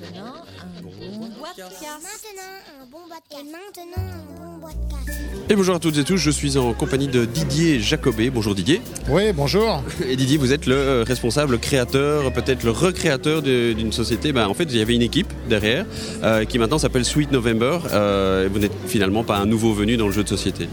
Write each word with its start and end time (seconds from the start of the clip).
maintenant, 0.00 0.34
un 0.60 0.82
bon 0.82 1.30
podcast. 1.40 1.82
Maintenant, 1.82 2.80
un 2.80 2.86
bon 2.90 2.98
podcast. 3.08 3.32
Et 3.32 3.44
maintenant, 3.44 4.10
un 4.40 4.58
bon 4.58 4.68
podcast. 4.68 5.18
Et 5.50 5.56
bonjour 5.56 5.74
à 5.74 5.78
toutes 5.78 5.96
et 5.96 6.04
tous, 6.04 6.18
je 6.18 6.30
suis 6.30 6.58
en 6.58 6.74
compagnie 6.74 7.08
de 7.08 7.24
Didier 7.24 7.80
Jacobé. 7.80 8.30
Bonjour 8.30 8.54
Didier. 8.54 8.82
Oui, 9.08 9.32
bonjour. 9.32 9.82
Et 10.06 10.14
Didier, 10.14 10.36
vous 10.36 10.52
êtes 10.52 10.66
le 10.66 10.74
euh, 10.76 11.04
responsable, 11.04 11.58
créateur, 11.58 12.30
peut-être 12.32 12.64
le 12.64 12.70
recréateur 12.70 13.42
d'une 13.42 13.92
société. 13.92 14.32
Ben, 14.32 14.46
en 14.46 14.54
fait, 14.54 14.64
il 14.64 14.76
y 14.76 14.82
avait 14.82 14.94
une 14.94 15.02
équipe 15.02 15.32
derrière 15.48 15.86
euh, 16.22 16.44
qui 16.44 16.58
maintenant 16.58 16.78
s'appelle 16.78 17.04
Sweet 17.04 17.32
November. 17.32 17.78
Euh, 17.92 18.44
et 18.44 18.48
vous 18.48 18.58
n'êtes 18.58 18.72
finalement 18.86 19.24
pas 19.24 19.38
un 19.38 19.46
nouveau 19.46 19.72
venu 19.72 19.96
dans 19.96 20.06
le 20.06 20.12
jeu 20.12 20.22
de 20.22 20.28
société. 20.28 20.68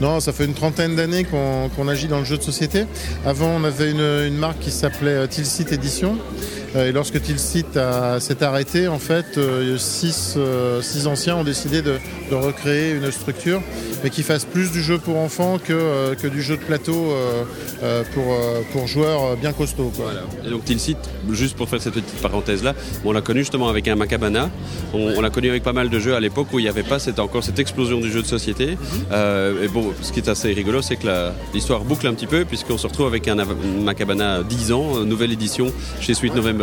Non, 0.00 0.20
ça 0.20 0.32
fait 0.32 0.44
une 0.44 0.54
trentaine 0.54 0.96
d'années 0.96 1.24
qu'on 1.24 1.88
agit 1.88 2.06
dans 2.06 2.20
le 2.20 2.24
jeu 2.24 2.38
de 2.38 2.42
société. 2.42 2.84
Avant, 3.26 3.48
on 3.48 3.64
avait 3.64 3.90
une, 3.90 4.00
une 4.00 4.38
marque 4.38 4.60
qui 4.60 4.70
s'appelait 4.70 5.26
Tilsit 5.28 5.66
Edition. 5.72 6.16
Euh, 6.76 6.88
Et 6.88 6.92
lorsque 6.92 7.20
Tilsit 7.20 7.76
a- 7.76 8.20
s'est 8.20 8.42
arrêté, 8.42 8.86
en 8.88 8.98
fait, 8.98 9.38
euh, 9.38 9.76
six, 9.78 10.34
euh, 10.36 10.80
six 10.82 11.06
anciens 11.06 11.36
ont 11.36 11.44
décidé 11.44 11.82
de, 11.82 11.98
recréer 12.30 12.92
une 12.94 13.10
structure, 13.10 13.60
mais 14.04 14.10
qui 14.10 14.22
fasse 14.22 14.44
plus 14.44 14.70
du 14.70 14.82
jeu 14.82 14.98
pour 14.98 15.18
enfants 15.18 15.58
que, 15.58 16.14
que 16.14 16.28
du 16.28 16.42
jeu 16.42 16.56
de 16.56 16.62
plateau 16.62 17.12
pour, 18.14 18.36
pour 18.72 18.86
joueurs 18.86 19.36
bien 19.36 19.52
costauds. 19.52 19.92
Et 20.46 20.50
donc 20.50 20.64
Tilsit, 20.64 20.96
juste 21.32 21.56
pour 21.56 21.68
faire 21.68 21.82
cette 21.82 21.94
petite 21.94 22.22
parenthèse-là, 22.22 22.74
on 23.04 23.10
l'a 23.10 23.20
connu 23.20 23.40
justement 23.40 23.68
avec 23.68 23.88
un 23.88 23.96
Macabana. 23.96 24.48
On, 24.94 25.20
l'a 25.20 25.30
connu 25.30 25.50
avec 25.50 25.64
pas 25.64 25.72
mal 25.72 25.90
de 25.90 25.98
jeux 25.98 26.14
à 26.14 26.20
l'époque 26.20 26.46
où 26.52 26.60
il 26.60 26.62
n'y 26.62 26.68
avait 26.68 26.84
pas 26.84 26.98
encore 27.18 27.42
cette 27.42 27.58
explosion 27.58 27.98
du 28.00 28.12
jeu 28.12 28.22
de 28.22 28.28
société. 28.28 28.76
Et 29.10 29.68
bon, 29.68 29.92
ce 30.02 30.12
qui 30.12 30.20
est 30.20 30.28
assez 30.28 30.52
rigolo, 30.52 30.82
c'est 30.82 30.94
que 30.96 31.30
l'histoire 31.52 31.82
boucle 31.82 32.06
un 32.06 32.14
petit 32.14 32.28
peu 32.28 32.44
puisqu'on 32.44 32.78
se 32.78 32.86
retrouve 32.86 33.08
avec 33.08 33.26
un 33.26 33.34
Macabana 33.82 34.44
10 34.44 34.70
ans, 34.70 35.00
nouvelle 35.04 35.32
édition 35.32 35.72
chez 36.00 36.14
Sweet 36.14 36.36
November. 36.36 36.59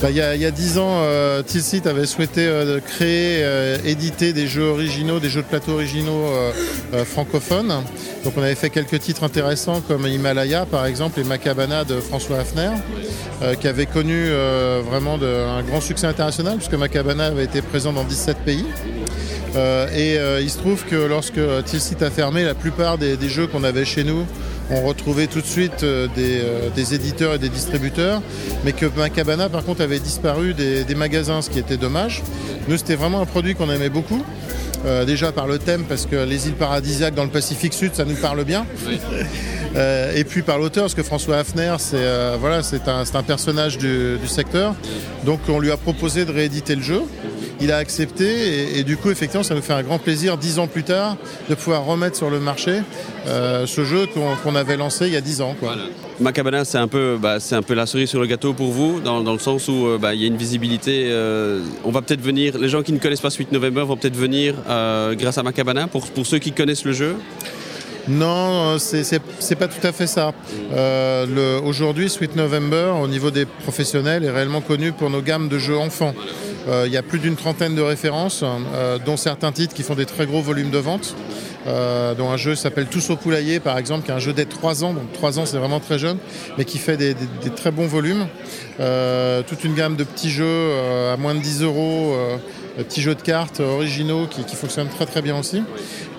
Bah, 0.00 0.10
Il 0.10 0.16
y, 0.16 0.20
a, 0.20 0.50
10 0.50 0.78
ans, 0.78 1.00
euh, 1.02 1.42
Tilsit 1.42 1.82
avait 1.86 2.06
souhaité 2.06 2.46
euh, 2.46 2.80
créer, 2.80 3.42
euh, 3.42 3.76
éditer 3.84 4.32
des 4.32 4.46
jeux 4.46 4.64
originaux, 4.64 5.20
des 5.20 5.30
jeux 5.30 5.42
de 5.42 5.46
plateau 5.46 5.72
originaux 5.72 6.30
francophones. 7.04 7.72
Donc 8.24 8.34
on 8.36 8.42
avait 8.42 8.54
fait 8.54 8.70
quelques 8.70 9.00
titres 9.00 9.24
intéressants 9.24 9.80
comme 9.86 10.06
Himalaya 10.06 10.66
par 10.66 10.86
exemple 10.86 11.20
et 11.20 11.24
Macabana 11.24 11.84
de 11.84 12.00
François 12.00 12.38
Hafner, 12.38 12.70
qui 13.60 13.68
avait 13.68 13.86
connu 13.86 14.30
vraiment 14.88 15.14
un 15.14 15.62
grand 15.62 15.80
succès 15.80 16.06
international 16.06 16.56
puisque 16.56 16.74
Macabana 16.74 17.26
avait 17.26 17.44
été 17.44 17.62
présent 17.62 17.92
dans 17.92 18.04
17 18.04 18.38
pays. 18.38 18.66
Et 19.96 20.18
il 20.40 20.50
se 20.50 20.58
trouve 20.58 20.84
que 20.84 20.96
lorsque 20.96 21.40
Tilsit 21.64 22.02
a 22.02 22.10
fermé, 22.10 22.44
la 22.44 22.54
plupart 22.54 22.98
des 22.98 23.28
jeux 23.28 23.46
qu'on 23.46 23.64
avait 23.64 23.84
chez 23.84 24.04
nous 24.04 24.26
ont 24.72 24.86
retrouvé 24.86 25.26
tout 25.26 25.40
de 25.40 25.46
suite 25.46 25.82
euh, 25.82 26.08
des, 26.14 26.40
euh, 26.40 26.70
des 26.74 26.94
éditeurs 26.94 27.34
et 27.34 27.38
des 27.38 27.48
distributeurs, 27.48 28.22
mais 28.64 28.72
que 28.72 28.86
Macabana 28.86 29.48
par 29.48 29.64
contre 29.64 29.82
avait 29.82 29.98
disparu 29.98 30.54
des, 30.54 30.84
des 30.84 30.94
magasins, 30.94 31.42
ce 31.42 31.50
qui 31.50 31.58
était 31.58 31.76
dommage. 31.76 32.22
Nous, 32.68 32.76
c'était 32.76 32.94
vraiment 32.96 33.20
un 33.20 33.26
produit 33.26 33.54
qu'on 33.54 33.70
aimait 33.70 33.90
beaucoup. 33.90 34.22
Euh, 34.84 35.04
déjà 35.04 35.30
par 35.30 35.46
le 35.46 35.58
thème, 35.58 35.84
parce 35.88 36.06
que 36.06 36.16
les 36.16 36.48
îles 36.48 36.54
paradisiaques 36.54 37.14
dans 37.14 37.22
le 37.22 37.30
Pacifique 37.30 37.72
Sud, 37.72 37.94
ça 37.94 38.04
nous 38.04 38.16
parle 38.16 38.44
bien. 38.44 38.66
Euh, 39.74 40.12
et 40.14 40.24
puis 40.24 40.42
par 40.42 40.58
l'auteur, 40.58 40.82
parce 40.82 40.94
que 40.94 41.02
François 41.02 41.38
Hafner, 41.38 41.76
c'est 41.78 41.96
euh, 41.96 42.36
voilà, 42.38 42.60
un, 42.86 43.22
personnage 43.22 43.78
du, 43.78 44.18
du 44.18 44.28
secteur. 44.28 44.74
Donc 45.24 45.40
on 45.48 45.58
lui 45.58 45.70
a 45.70 45.78
proposé 45.78 46.26
de 46.26 46.30
rééditer 46.30 46.76
le 46.76 46.82
jeu. 46.82 47.00
Il 47.62 47.70
a 47.70 47.76
accepté 47.76 48.24
et, 48.24 48.78
et 48.80 48.84
du 48.84 48.96
coup, 48.96 49.10
effectivement, 49.10 49.44
ça 49.44 49.54
nous 49.54 49.62
fait 49.62 49.72
un 49.72 49.82
grand 49.84 49.98
plaisir, 49.98 50.36
dix 50.36 50.58
ans 50.58 50.66
plus 50.66 50.82
tard, 50.82 51.16
de 51.48 51.54
pouvoir 51.54 51.84
remettre 51.84 52.16
sur 52.16 52.28
le 52.28 52.40
marché 52.40 52.80
euh, 53.28 53.66
ce 53.66 53.84
jeu 53.84 54.06
qu'on 54.42 54.54
avait 54.56 54.76
lancé 54.76 55.06
il 55.06 55.12
y 55.12 55.16
a 55.16 55.20
dix 55.20 55.40
ans. 55.40 55.54
Quoi. 55.60 55.76
Macabana, 56.20 56.64
c'est 56.64 56.78
un 56.78 56.88
peu, 56.88 57.16
bah, 57.20 57.38
c'est 57.40 57.54
un 57.54 57.62
peu 57.62 57.74
la 57.74 57.86
cerise 57.86 58.10
sur 58.10 58.20
le 58.20 58.26
gâteau 58.26 58.52
pour 58.52 58.70
vous, 58.72 59.00
dans, 59.00 59.20
dans 59.22 59.32
le 59.32 59.38
sens 59.38 59.68
où 59.68 59.86
euh, 59.86 59.98
bah, 59.98 60.12
il 60.14 60.20
y 60.20 60.24
a 60.24 60.26
une 60.26 60.36
visibilité. 60.36 61.08
euh, 61.10 61.60
on 61.84 61.90
va 61.92 62.02
peut-être 62.02 62.20
venir, 62.20 62.58
les 62.58 62.68
gens 62.68 62.82
qui 62.82 62.92
ne 62.92 62.98
connaissent 62.98 63.20
pas 63.20 63.30
Sweet 63.30 63.52
November 63.52 63.82
vont 63.86 63.96
peut-être 63.96 64.16
venir 64.16 64.54
euh, 64.68 65.14
grâce 65.14 65.38
à 65.38 65.42
Macabana. 65.42 65.86
Pour, 65.86 66.06
pour 66.08 66.26
ceux 66.26 66.38
qui 66.38 66.52
connaissent 66.52 66.84
le 66.84 66.92
jeu, 66.92 67.14
Non, 68.08 68.78
c'est 68.78 69.54
pas 69.56 69.68
tout 69.68 69.86
à 69.86 69.92
fait 69.92 70.08
ça. 70.08 70.32
Euh, 70.72 71.26
le- 71.60 71.64
Aujourd'hui, 71.64 72.10
Sweet 72.10 72.34
November, 72.34 72.92
au 73.00 73.06
niveau 73.06 73.30
des 73.30 73.46
professionnels, 73.46 74.24
est 74.24 74.30
réellement 74.30 74.60
connu 74.60 74.90
pour 74.92 75.08
nos 75.10 75.22
gammes 75.22 75.48
de 75.48 75.58
jeux 75.58 75.76
enfants. 75.78 76.12
Euh, 76.68 76.84
Il 76.86 76.92
y 76.92 76.96
a 76.96 77.02
plus 77.02 77.18
d'une 77.18 77.36
trentaine 77.36 77.74
de 77.74 77.82
références, 77.82 78.42
euh, 78.44 78.98
dont 79.04 79.16
certains 79.16 79.52
titres 79.52 79.74
qui 79.74 79.82
font 79.82 79.94
des 79.94 80.06
très 80.06 80.26
gros 80.26 80.40
volumes 80.42 80.70
de 80.70 80.78
vente. 80.78 81.14
Euh, 81.68 82.14
dont 82.14 82.28
un 82.30 82.36
jeu 82.36 82.56
s'appelle 82.56 82.86
Tous 82.86 83.12
poulailler, 83.22 83.60
par 83.60 83.78
exemple, 83.78 84.04
qui 84.04 84.10
est 84.10 84.14
un 84.14 84.18
jeu 84.18 84.32
dès 84.32 84.46
3 84.46 84.82
ans. 84.82 84.92
Donc 84.94 85.12
3 85.12 85.38
ans, 85.38 85.46
c'est 85.46 85.58
vraiment 85.58 85.78
très 85.78 85.96
jeune, 85.98 86.18
mais 86.58 86.64
qui 86.64 86.78
fait 86.78 86.96
des, 86.96 87.14
des- 87.14 87.50
très 87.54 87.70
bons 87.70 87.86
volumes. 87.86 88.26
Toute 89.46 89.62
une 89.64 89.74
gamme 89.74 89.94
de 89.94 90.02
petits 90.02 90.30
jeux 90.30 90.72
à 91.12 91.16
moins 91.16 91.34
de 91.36 91.40
10 91.40 91.62
euros. 91.62 92.16
Euh, 92.78 92.84
petits 92.84 93.02
jeux 93.02 93.14
de 93.14 93.22
cartes 93.22 93.60
originaux 93.60 94.26
qui, 94.26 94.56
fonctionnent 94.56 94.88
très 94.88 95.06
très 95.06 95.22
bien 95.22 95.38
aussi. 95.38 95.62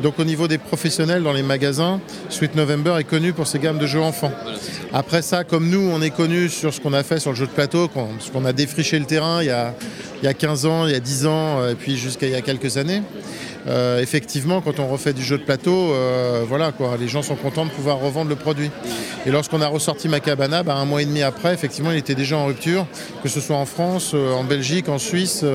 Donc 0.01 0.19
au 0.19 0.23
niveau 0.23 0.47
des 0.47 0.57
professionnels 0.57 1.23
dans 1.23 1.33
les 1.33 1.43
magasins, 1.43 1.99
Sweet 2.29 2.55
November 2.55 2.95
est 2.99 3.03
connu 3.03 3.33
pour 3.33 3.47
ses 3.47 3.59
gammes 3.59 3.77
de 3.77 3.87
jeux 3.87 4.01
enfants. 4.01 4.31
Après 4.91 5.21
ça, 5.21 5.43
comme 5.43 5.69
nous, 5.69 5.89
on 5.91 6.01
est 6.01 6.11
connu 6.11 6.49
sur 6.49 6.73
ce 6.73 6.79
qu'on 6.79 6.93
a 6.93 7.03
fait 7.03 7.19
sur 7.19 7.31
le 7.31 7.35
jeu 7.35 7.47
de 7.47 7.51
plateau, 7.51 7.87
parce 7.87 8.29
qu'on 8.29 8.45
a 8.45 8.53
défriché 8.53 8.99
le 8.99 9.05
terrain 9.05 9.41
il 9.41 9.47
y 9.47 9.51
a, 9.51 9.73
il 10.21 10.25
y 10.25 10.27
a 10.27 10.33
15 10.33 10.65
ans, 10.65 10.85
il 10.85 10.93
y 10.93 10.95
a 10.95 10.99
10 10.99 11.25
ans, 11.25 11.59
euh, 11.59 11.71
et 11.71 11.75
puis 11.75 11.97
jusqu'à 11.97 12.27
il 12.27 12.31
y 12.31 12.35
a 12.35 12.41
quelques 12.41 12.77
années. 12.77 13.01
Euh, 13.65 14.01
effectivement, 14.01 14.59
quand 14.61 14.79
on 14.79 14.87
refait 14.87 15.13
du 15.13 15.23
jeu 15.23 15.37
de 15.37 15.43
plateau, 15.43 15.93
euh, 15.93 16.43
voilà 16.47 16.71
quoi, 16.73 16.97
les 16.99 17.07
gens 17.07 17.21
sont 17.21 17.35
contents 17.35 17.65
de 17.65 17.71
pouvoir 17.71 17.97
revendre 17.99 18.29
le 18.29 18.35
produit. 18.35 18.69
Et 19.25 19.31
lorsqu'on 19.31 19.61
a 19.61 19.67
ressorti 19.67 20.09
Macabana, 20.09 20.63
bah, 20.63 20.75
un 20.75 20.83
mois 20.85 21.01
et 21.01 21.05
demi 21.05 21.21
après, 21.21 21.53
effectivement, 21.53 21.91
il 21.91 21.97
était 21.97 22.15
déjà 22.15 22.35
en 22.37 22.45
rupture, 22.45 22.85
que 23.23 23.29
ce 23.29 23.39
soit 23.39 23.55
en 23.55 23.65
France, 23.65 24.11
euh, 24.13 24.33
en 24.33 24.43
Belgique, 24.43 24.89
en 24.89 24.97
Suisse 24.97 25.45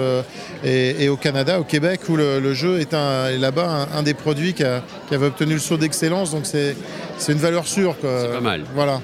et, 0.65 1.05
et 1.05 1.09
au 1.11 1.17
Canada, 1.17 1.61
au 1.61 1.65
Québec, 1.65 2.01
où 2.09 2.17
le, 2.17 2.41
le 2.41 2.55
jeu 2.55 2.81
est, 2.81 2.93
là-bas 3.39 3.89
un, 3.93 3.99
un 3.99 4.03
des 4.03 4.15
produits 4.15 4.55
qui, 4.55 4.65
a- 4.65 4.83
qui 5.09 5.15
avait 5.15 5.27
obtenu 5.27 5.53
le 5.55 5.61
saut 5.61 5.77
d'excellence. 5.77 6.31
Donc 6.31 6.47
c'est 6.47 6.77
une 7.29 7.39
valeur 7.39 7.67
sûre. 7.67 7.95
C'est 8.01 8.33
pas 8.33 8.41
mal. 8.41 8.65
Voilà. 8.75 9.01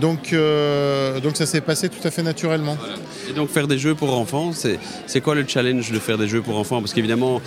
Donc, 0.00 0.32
euh, 0.32 1.20
donc 1.20 1.36
ça 1.36 1.46
s'est 1.46 1.60
passé 1.60 1.88
tout 1.88 2.04
à 2.06 2.10
fait 2.10 2.24
naturellement. 2.24 2.76
Et 3.30 3.32
donc 3.32 3.48
faire 3.48 3.68
des 3.68 3.78
jeux 3.78 3.94
pour 3.94 4.12
enfants, 4.18 4.50
c'est 5.06 5.20
quoi 5.20 5.36
le 5.36 5.44
challenge 5.46 5.92
de 5.92 5.98
faire 6.00 6.18
des 6.18 6.26
jeux 6.26 6.42
pour 6.42 6.58
enfants? 6.58 6.80
Parce 6.80 6.92
qu'évidemment, 6.92 7.40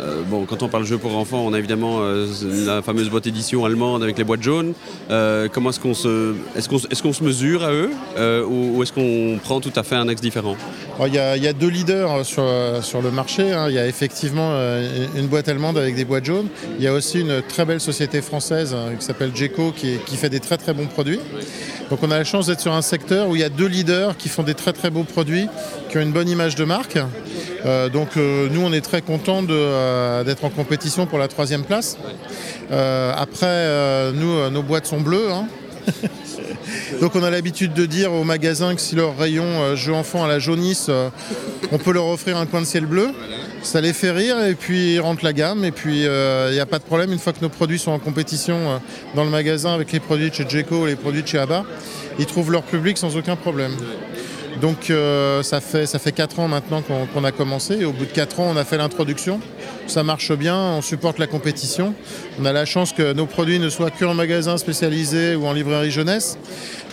euh, 0.00 0.22
bon, 0.26 0.44
quand 0.46 0.62
on 0.62 0.68
parle 0.68 0.84
jeux 0.84 0.98
pour 0.98 1.16
enfants, 1.16 1.44
on 1.44 1.52
a 1.52 1.58
évidemment 1.58 1.98
euh, 2.00 2.26
la 2.66 2.82
fameuse 2.82 3.10
boîte 3.10 3.26
édition 3.26 3.64
allemande 3.64 4.02
avec 4.02 4.16
les 4.16 4.24
boîtes 4.24 4.42
jaunes. 4.42 4.72
Euh, 5.10 5.48
comment 5.52 5.70
est-ce 5.70 5.80
qu'on 5.80 5.94
se, 5.94 6.34
est-ce 6.56 6.68
qu'on, 6.68 6.78
est-ce 6.78 7.02
qu'on 7.02 7.12
se 7.12 7.22
mesure 7.22 7.64
à 7.64 7.72
eux 7.72 7.90
ou, 8.46 8.82
est-ce 8.82 8.92
qu'on 8.92 9.38
prend 9.42 9.60
tout 9.60 9.72
à 9.76 9.82
fait 9.82 9.96
un 9.96 10.08
axe 10.08 10.20
différent? 10.20 10.56
Alors, 10.96 11.08
Il 11.08 11.14
y, 11.14 11.48
a, 11.48 11.52
deux 11.52 11.68
leaders 11.68 12.24
sur, 12.24 12.44
sur 12.82 13.02
le 13.02 13.10
marché. 13.10 13.52
hein. 13.52 13.66
Il 13.68 13.74
y 13.74 13.78
a 13.78 13.86
effectivement 13.86 14.52
une 15.16 15.26
boîte 15.26 15.48
allemande 15.48 15.78
avec 15.78 15.94
des 15.94 16.04
boîtes 16.04 16.24
jaunes. 16.24 16.48
Il 16.78 16.84
y 16.84 16.88
a 16.88 16.92
aussi 16.92 17.20
une 17.20 17.42
très 17.42 17.64
belle 17.64 17.80
société 17.80 18.22
française 18.22 18.74
hein, 18.74 18.94
qui 18.98 19.04
s'appelle 19.04 19.32
Geco 19.34 19.72
qui, 19.72 19.96
qui 20.06 20.16
fait 20.16 20.30
des 20.30 20.40
très 20.40 20.56
très 20.56 20.72
bons 20.74 20.86
produits. 20.86 21.20
Donc 21.90 22.02
on 22.02 22.10
a 22.10 22.18
la 22.18 22.24
chance 22.24 22.46
d'être 22.46 22.60
sur 22.60 22.72
un 22.72 22.82
secteur 22.82 23.28
où 23.28 23.34
il 23.34 23.40
y 23.40 23.44
a 23.44 23.48
deux 23.48 23.66
leaders 23.66 24.16
qui 24.16 24.28
font 24.28 24.44
des 24.44 24.54
très 24.54 24.72
très 24.72 24.90
beaux 24.90 25.02
produits, 25.02 25.48
qui 25.88 25.98
ont 25.98 26.02
une 26.02 26.12
bonne 26.12 26.28
image 26.28 26.54
de 26.54 26.64
marque. 26.64 26.98
Euh, 27.66 27.88
donc 27.88 28.16
euh, 28.16 28.48
nous 28.50 28.62
on 28.62 28.72
est 28.72 28.80
très 28.80 29.02
contents 29.02 29.42
euh, 29.48 30.24
d'être 30.24 30.44
en 30.44 30.50
compétition 30.50 31.06
pour 31.06 31.18
la 31.18 31.28
troisième 31.28 31.64
place. 31.64 31.96
Après 32.70 34.12
nous 34.12 34.50
nos 34.50 34.62
boîtes 34.62 34.86
sont 34.86 35.00
bleues. 35.00 35.30
hein. 35.30 35.46
Donc 37.00 37.16
on 37.16 37.22
a 37.22 37.30
l'habitude 37.30 37.72
de 37.72 37.86
dire 37.86 38.12
aux 38.12 38.24
magasins 38.24 38.74
que 38.74 38.80
si 38.80 38.94
leur 38.94 39.16
rayon 39.16 39.44
euh, 39.44 39.76
jeux 39.76 39.94
enfants 39.94 40.24
à 40.24 40.28
la 40.28 40.38
jaunisse, 40.38 40.86
euh, 40.88 41.08
on 41.72 41.78
peut 41.78 41.92
leur 41.92 42.06
offrir 42.06 42.36
un 42.36 42.46
coin 42.46 42.60
de 42.60 42.66
ciel 42.66 42.86
bleu. 42.86 43.08
Ça 43.62 43.80
les 43.80 43.92
fait 43.92 44.10
rire 44.10 44.42
et 44.44 44.54
puis 44.54 44.94
ils 44.94 45.00
rentrent 45.00 45.24
la 45.24 45.32
gamme 45.32 45.64
et 45.64 45.70
puis 45.70 46.02
il 46.02 46.52
n'y 46.52 46.60
a 46.60 46.66
pas 46.66 46.78
de 46.78 46.84
problème 46.84 47.12
une 47.12 47.18
fois 47.18 47.32
que 47.32 47.40
nos 47.42 47.50
produits 47.50 47.78
sont 47.78 47.90
en 47.90 47.98
compétition 47.98 48.80
dans 49.14 49.24
le 49.24 49.30
magasin 49.30 49.74
avec 49.74 49.92
les 49.92 50.00
produits 50.00 50.30
de 50.30 50.34
chez 50.34 50.48
Jeco 50.48 50.86
les 50.86 50.96
produits 50.96 51.22
de 51.22 51.28
chez 51.28 51.38
Abba, 51.38 51.64
ils 52.18 52.24
trouvent 52.24 52.50
leur 52.50 52.62
public 52.62 52.96
sans 52.96 53.18
aucun 53.18 53.36
problème. 53.36 53.72
Donc 54.60 54.90
euh, 54.90 55.42
ça, 55.42 55.60
fait, 55.60 55.86
ça 55.86 55.98
fait 55.98 56.12
4 56.12 56.40
ans 56.40 56.48
maintenant 56.48 56.82
qu'on 56.82 57.24
a 57.24 57.32
commencé 57.32 57.84
au 57.84 57.92
bout 57.92 58.04
de 58.04 58.10
4 58.10 58.40
ans 58.40 58.46
on 58.50 58.56
a 58.56 58.64
fait 58.64 58.76
l'introduction. 58.76 59.40
Ça 59.86 60.04
marche 60.04 60.32
bien, 60.32 60.56
on 60.56 60.82
supporte 60.82 61.18
la 61.18 61.26
compétition. 61.26 61.94
On 62.40 62.44
a 62.44 62.52
la 62.52 62.64
chance 62.64 62.92
que 62.92 63.12
nos 63.12 63.26
produits 63.26 63.58
ne 63.58 63.68
soient 63.68 63.90
que 63.90 64.04
en 64.04 64.14
magasin 64.14 64.56
spécialisé 64.58 65.34
ou 65.34 65.46
en 65.46 65.52
librairie 65.52 65.90
jeunesse. 65.90 66.38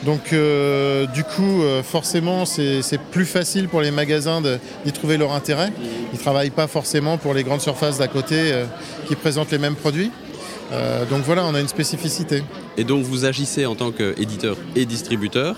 Donc 0.04 0.34
euh, 0.34 1.06
du 1.08 1.24
coup 1.24 1.62
euh, 1.62 1.84
forcément 1.84 2.46
c'est 2.46 2.82
plus 3.12 3.26
facile 3.26 3.68
pour 3.68 3.82
les 3.82 3.92
magasins 3.92 4.42
d'y 4.42 4.92
trouver 4.92 5.18
leur 5.18 5.34
intérêt. 5.34 5.72
Ils 6.14 6.18
ne 6.18 6.22
travaillent 6.22 6.50
pas 6.50 6.68
forcément 6.68 7.18
pour 7.18 7.34
les 7.34 7.44
grandes 7.44 7.62
surfaces 7.62 7.98
d'à 7.98 8.08
côté 8.08 8.54
qui 9.08 9.16
présentent 9.16 9.52
les 9.52 9.58
mêmes 9.58 9.76
produits. 9.76 10.12
Euh, 10.72 11.06
donc 11.06 11.24
voilà, 11.24 11.46
on 11.46 11.56
a 11.56 11.62
une 11.62 11.68
spécificité. 11.68 12.44
Et 12.78 12.84
donc 12.84 13.04
vous 13.04 13.26
agissez 13.26 13.66
en 13.66 13.76
tant 13.76 13.92
qu'éditeur 13.92 14.58
et 14.76 14.86
distributeur. 14.86 15.56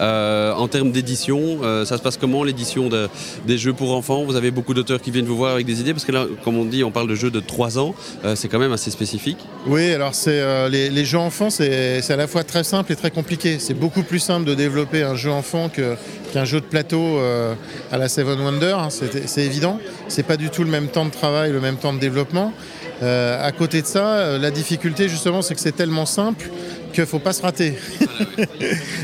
Euh, 0.00 0.52
en 0.52 0.68
termes 0.68 0.92
d'édition, 0.92 1.60
euh, 1.62 1.84
ça 1.84 1.96
se 1.96 2.02
passe 2.02 2.16
comment 2.16 2.44
l'édition 2.44 2.88
de- 2.88 3.08
des 3.46 3.56
jeux 3.58 3.72
pour 3.72 3.94
enfants? 3.96 4.24
Vous 4.24 4.36
avez 4.36 4.50
beaucoup 4.50 4.74
d'auteurs 4.74 5.00
qui 5.00 5.10
viennent 5.10 5.24
vous 5.24 5.36
voir 5.36 5.54
avec 5.54 5.66
des 5.66 5.80
idées? 5.80 5.92
Parce 5.94 6.04
que 6.04 6.12
là, 6.12 6.26
comme 6.44 6.56
on 6.58 6.64
dit, 6.64 6.84
on 6.84 6.90
parle 6.90 7.08
de 7.08 7.14
jeux 7.14 7.30
de 7.30 7.40
3 7.40 7.78
ans. 7.78 7.94
Euh, 8.24 8.34
c'est 8.36 8.48
quand 8.48 8.58
même 8.58 8.72
assez 8.72 8.90
spécifique. 8.90 9.38
Oui, 9.66 9.92
alors 9.92 10.14
c'est 10.14 10.40
euh, 10.40 10.68
les, 10.68 10.90
les 10.90 11.04
jeux 11.04 11.18
enfants, 11.18 11.50
c'est 11.50 12.02
c'est 12.02 12.12
à 12.12 12.16
la 12.16 12.26
fois 12.26 12.44
très 12.44 12.62
simple 12.64 12.92
et 12.92 12.96
très 12.96 13.10
compliqué. 13.10 13.58
C'est 13.58 13.74
beaucoup 13.74 14.02
plus 14.02 14.18
simple 14.20 14.44
de 14.46 14.54
développer 14.54 15.02
un 15.02 15.16
jeu 15.16 15.30
enfant 15.30 15.68
que- 15.70 15.94
qu'un 16.32 16.44
jeu 16.44 16.60
de 16.60 16.66
plateau 16.66 17.00
euh, 17.18 17.54
à 17.90 17.98
la 17.98 18.08
Seven 18.08 18.38
Wonders, 18.40 18.78
hein, 18.78 18.88
c'est 18.90 19.26
c'est 19.28 19.42
évident. 19.44 19.78
C'est 20.08 20.22
pas 20.22 20.36
du 20.36 20.50
tout 20.50 20.64
le 20.64 20.70
même 20.70 20.88
temps 20.88 21.04
de 21.06 21.10
travail, 21.10 21.50
le 21.50 21.60
même 21.60 21.76
temps 21.76 21.92
de 21.92 21.98
développement. 21.98 22.52
Euh, 23.02 23.46
à 23.46 23.52
côté 23.52 23.80
de 23.80 23.86
ça, 23.86 24.18
euh, 24.18 24.38
la 24.38 24.50
difficulté 24.50 25.08
justement, 25.08 25.42
c'est 25.42 25.54
que 25.54 25.60
c'est 25.60 25.76
tellement 25.76 26.06
simple 26.06 26.50
qu'il 26.92 27.06
faut 27.06 27.18
pas 27.18 27.32
se 27.32 27.42
rater. 27.42 27.74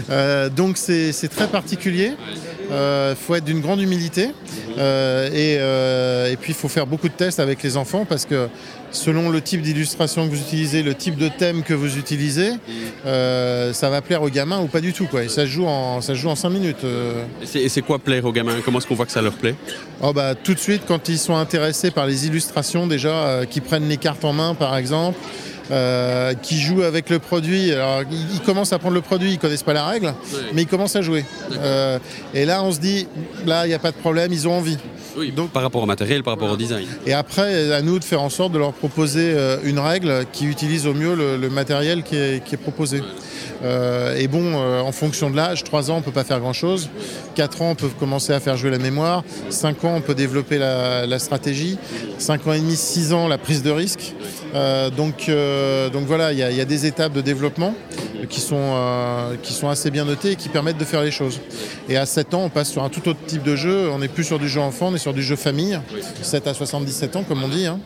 Euh, 0.08 0.48
donc 0.48 0.76
c'est 0.76 1.28
très 1.28 1.48
particulier. 1.48 2.12
Il 2.70 3.16
faut 3.16 3.34
être 3.34 3.44
d'une 3.44 3.60
grande 3.60 3.80
humilité 3.80 4.30
Euh, 4.78 5.28
et, 5.28 5.56
euh, 5.58 6.30
et 6.30 6.36
puis 6.36 6.52
il 6.52 6.54
faut 6.54 6.68
faire 6.68 6.86
beaucoup 6.86 7.08
de 7.08 7.14
tests 7.14 7.40
avec 7.40 7.62
les 7.62 7.78
enfants 7.78 8.04
parce 8.06 8.26
que 8.26 8.48
selon 8.90 9.30
le 9.30 9.40
type 9.40 9.62
d'illustration 9.62 10.26
que 10.28 10.34
vous 10.34 10.40
utilisez, 10.40 10.82
le 10.82 10.94
type 10.94 11.16
de 11.16 11.28
thème 11.28 11.62
que 11.62 11.72
vous 11.72 11.96
utilisez, 11.96 12.50
euh, 13.06 13.72
ça 13.72 13.88
va 13.88 14.02
plaire 14.02 14.22
aux 14.22 14.28
gamins 14.28 14.60
ou 14.60 14.66
pas 14.66 14.80
du 14.82 14.92
tout. 14.92 15.06
Quoi. 15.06 15.24
Et 15.24 15.28
ça 15.28 15.42
se 15.42 15.46
joue 15.46 15.66
en, 15.66 16.00
ça 16.02 16.08
se 16.14 16.18
joue 16.20 16.28
en 16.28 16.34
5 16.36 16.50
minutes. 16.50 16.84
euh. 16.84 17.24
Et 17.42 17.46
c'est- 17.46 17.60
Et 17.62 17.68
c'est 17.70 17.80
quoi 17.82 17.98
plaire 17.98 18.24
aux 18.26 18.32
gamins? 18.32 18.56
Comment 18.64 18.78
est-ce 18.78 18.86
qu'on 18.86 18.94
voit 18.94 19.06
que 19.06 19.12
ça 19.12 19.22
leur 19.22 19.32
plaît? 19.34 19.54
Oh 20.02 20.12
bah, 20.12 20.34
tout 20.34 20.52
de 20.54 20.58
suite, 20.60 20.82
quand 20.86 21.08
ils 21.08 21.18
sont 21.18 21.36
intéressés 21.36 21.90
par 21.90 22.06
les 22.06 22.26
illustrations, 22.26 22.86
déjà, 22.86 23.08
euh, 23.14 23.44
qui 23.46 23.60
prennent 23.62 23.88
les 23.88 23.96
cartes 23.96 24.24
en 24.26 24.34
main, 24.34 24.54
par 24.54 24.76
exemple, 24.76 25.18
euh, 25.70 26.34
qui 26.34 26.60
jouent 26.60 26.82
avec 26.82 27.10
le 27.10 27.18
produit. 27.18 27.72
Alors, 27.72 28.02
ils, 28.10 28.34
ils 28.34 28.40
commencent 28.40 28.72
à 28.72 28.78
prendre 28.78 28.94
le 28.94 29.00
produit, 29.00 29.32
ils 29.32 29.38
connaissent 29.38 29.62
pas 29.62 29.72
la 29.72 29.86
règle, 29.86 30.14
mais 30.54 30.62
ils 30.62 30.66
commencent 30.68 30.96
à 30.96 31.02
jouer. 31.02 31.24
Euh, 31.52 31.98
et 32.34 32.44
là, 32.44 32.62
on 32.62 32.72
se 32.72 32.80
dit, 32.80 33.06
là, 33.46 33.66
il 33.66 33.68
n'y 33.68 33.74
a 33.74 33.78
pas 33.78 33.90
de 33.90 33.96
problème, 33.96 34.32
ils 34.32 34.46
ont 34.46 34.52
envie. 34.52 34.78
Oui, 35.16 35.32
donc 35.32 35.50
par 35.50 35.62
rapport 35.62 35.82
au 35.82 35.86
matériel, 35.86 36.22
par 36.22 36.34
rapport 36.34 36.50
au 36.50 36.56
design. 36.58 36.86
Et 37.06 37.14
après, 37.14 37.72
à 37.72 37.80
nous 37.80 37.98
de 37.98 38.04
faire 38.04 38.20
en 38.20 38.28
sorte 38.28 38.52
de 38.52 38.58
leur 38.58 38.74
proposer 38.74 39.32
euh, 39.34 39.56
une 39.64 39.78
règle 39.78 40.26
qui 40.30 40.44
utilise 40.44 40.86
au 40.86 40.92
mieux 40.92 41.14
le, 41.14 41.38
le 41.38 41.48
matériel 41.48 42.02
qui 42.02 42.16
est, 42.16 42.44
qui 42.44 42.54
est 42.54 42.58
proposé. 42.58 43.02
Euh, 43.66 44.16
et 44.16 44.28
bon, 44.28 44.42
euh, 44.54 44.80
en 44.80 44.92
fonction 44.92 45.30
de 45.30 45.36
l'âge, 45.36 45.64
3 45.64 45.90
ans, 45.90 45.96
on 45.98 46.02
peut 46.02 46.12
pas 46.12 46.24
faire 46.24 46.40
grand-chose. 46.40 46.88
4 47.34 47.62
ans, 47.62 47.70
on 47.70 47.74
peut 47.74 47.88
commencer 47.88 48.32
à 48.32 48.40
faire 48.40 48.56
jouer 48.56 48.70
la 48.70 48.78
mémoire. 48.78 49.24
5 49.50 49.84
ans, 49.84 49.94
on 49.96 50.00
peut 50.00 50.14
développer 50.14 50.58
la, 50.58 51.18
stratégie. 51.18 51.78
5 52.18 52.46
ans 52.46 52.52
et 52.52 52.60
demi, 52.60 52.76
6 52.76 53.12
ans, 53.12 53.28
la 53.28 53.38
prise 53.38 53.62
de 53.62 53.70
risque. 53.70 54.14
Euh, 54.54 54.90
donc, 54.90 55.30
donc 55.92 56.06
voilà, 56.06 56.32
il 56.32 56.38
y 56.38 56.60
a 56.60 56.64
des 56.64 56.86
étapes 56.86 57.12
de 57.12 57.20
développement 57.20 57.74
qui 58.28 58.40
sont, 58.40 58.56
euh, 58.58 59.34
qui 59.42 59.52
sont 59.52 59.68
assez 59.68 59.90
bien 59.90 60.04
notées 60.04 60.32
et 60.32 60.36
qui 60.36 60.48
permettent 60.48 60.78
de 60.78 60.84
faire 60.84 61.02
les 61.02 61.10
choses. 61.10 61.40
Et 61.88 61.96
à 61.96 62.06
7 62.06 62.34
ans, 62.34 62.44
on 62.44 62.48
passe 62.48 62.70
sur 62.70 62.82
un 62.82 62.88
tout 62.88 63.08
autre 63.08 63.18
type 63.26 63.42
de 63.42 63.56
jeu. 63.56 63.90
On 63.90 63.98
n'est 63.98 64.08
plus 64.08 64.24
sur 64.24 64.38
du 64.38 64.48
jeu 64.48 64.60
enfant, 64.60 64.88
on 64.88 64.94
est 64.94 64.98
sur 64.98 65.14
du 65.14 65.22
jeu 65.22 65.36
famille. 65.36 65.78
7 66.22 66.46
à 66.46 66.54
77 66.54 67.16
ans, 67.16 67.24
comme 67.24 67.42
on 67.44 67.48
dit. 67.48 67.66
hein. 67.66 67.78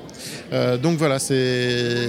Euh, 0.52 0.76
donc 0.76 0.98
voilà, 0.98 1.18
c'est 1.18 2.08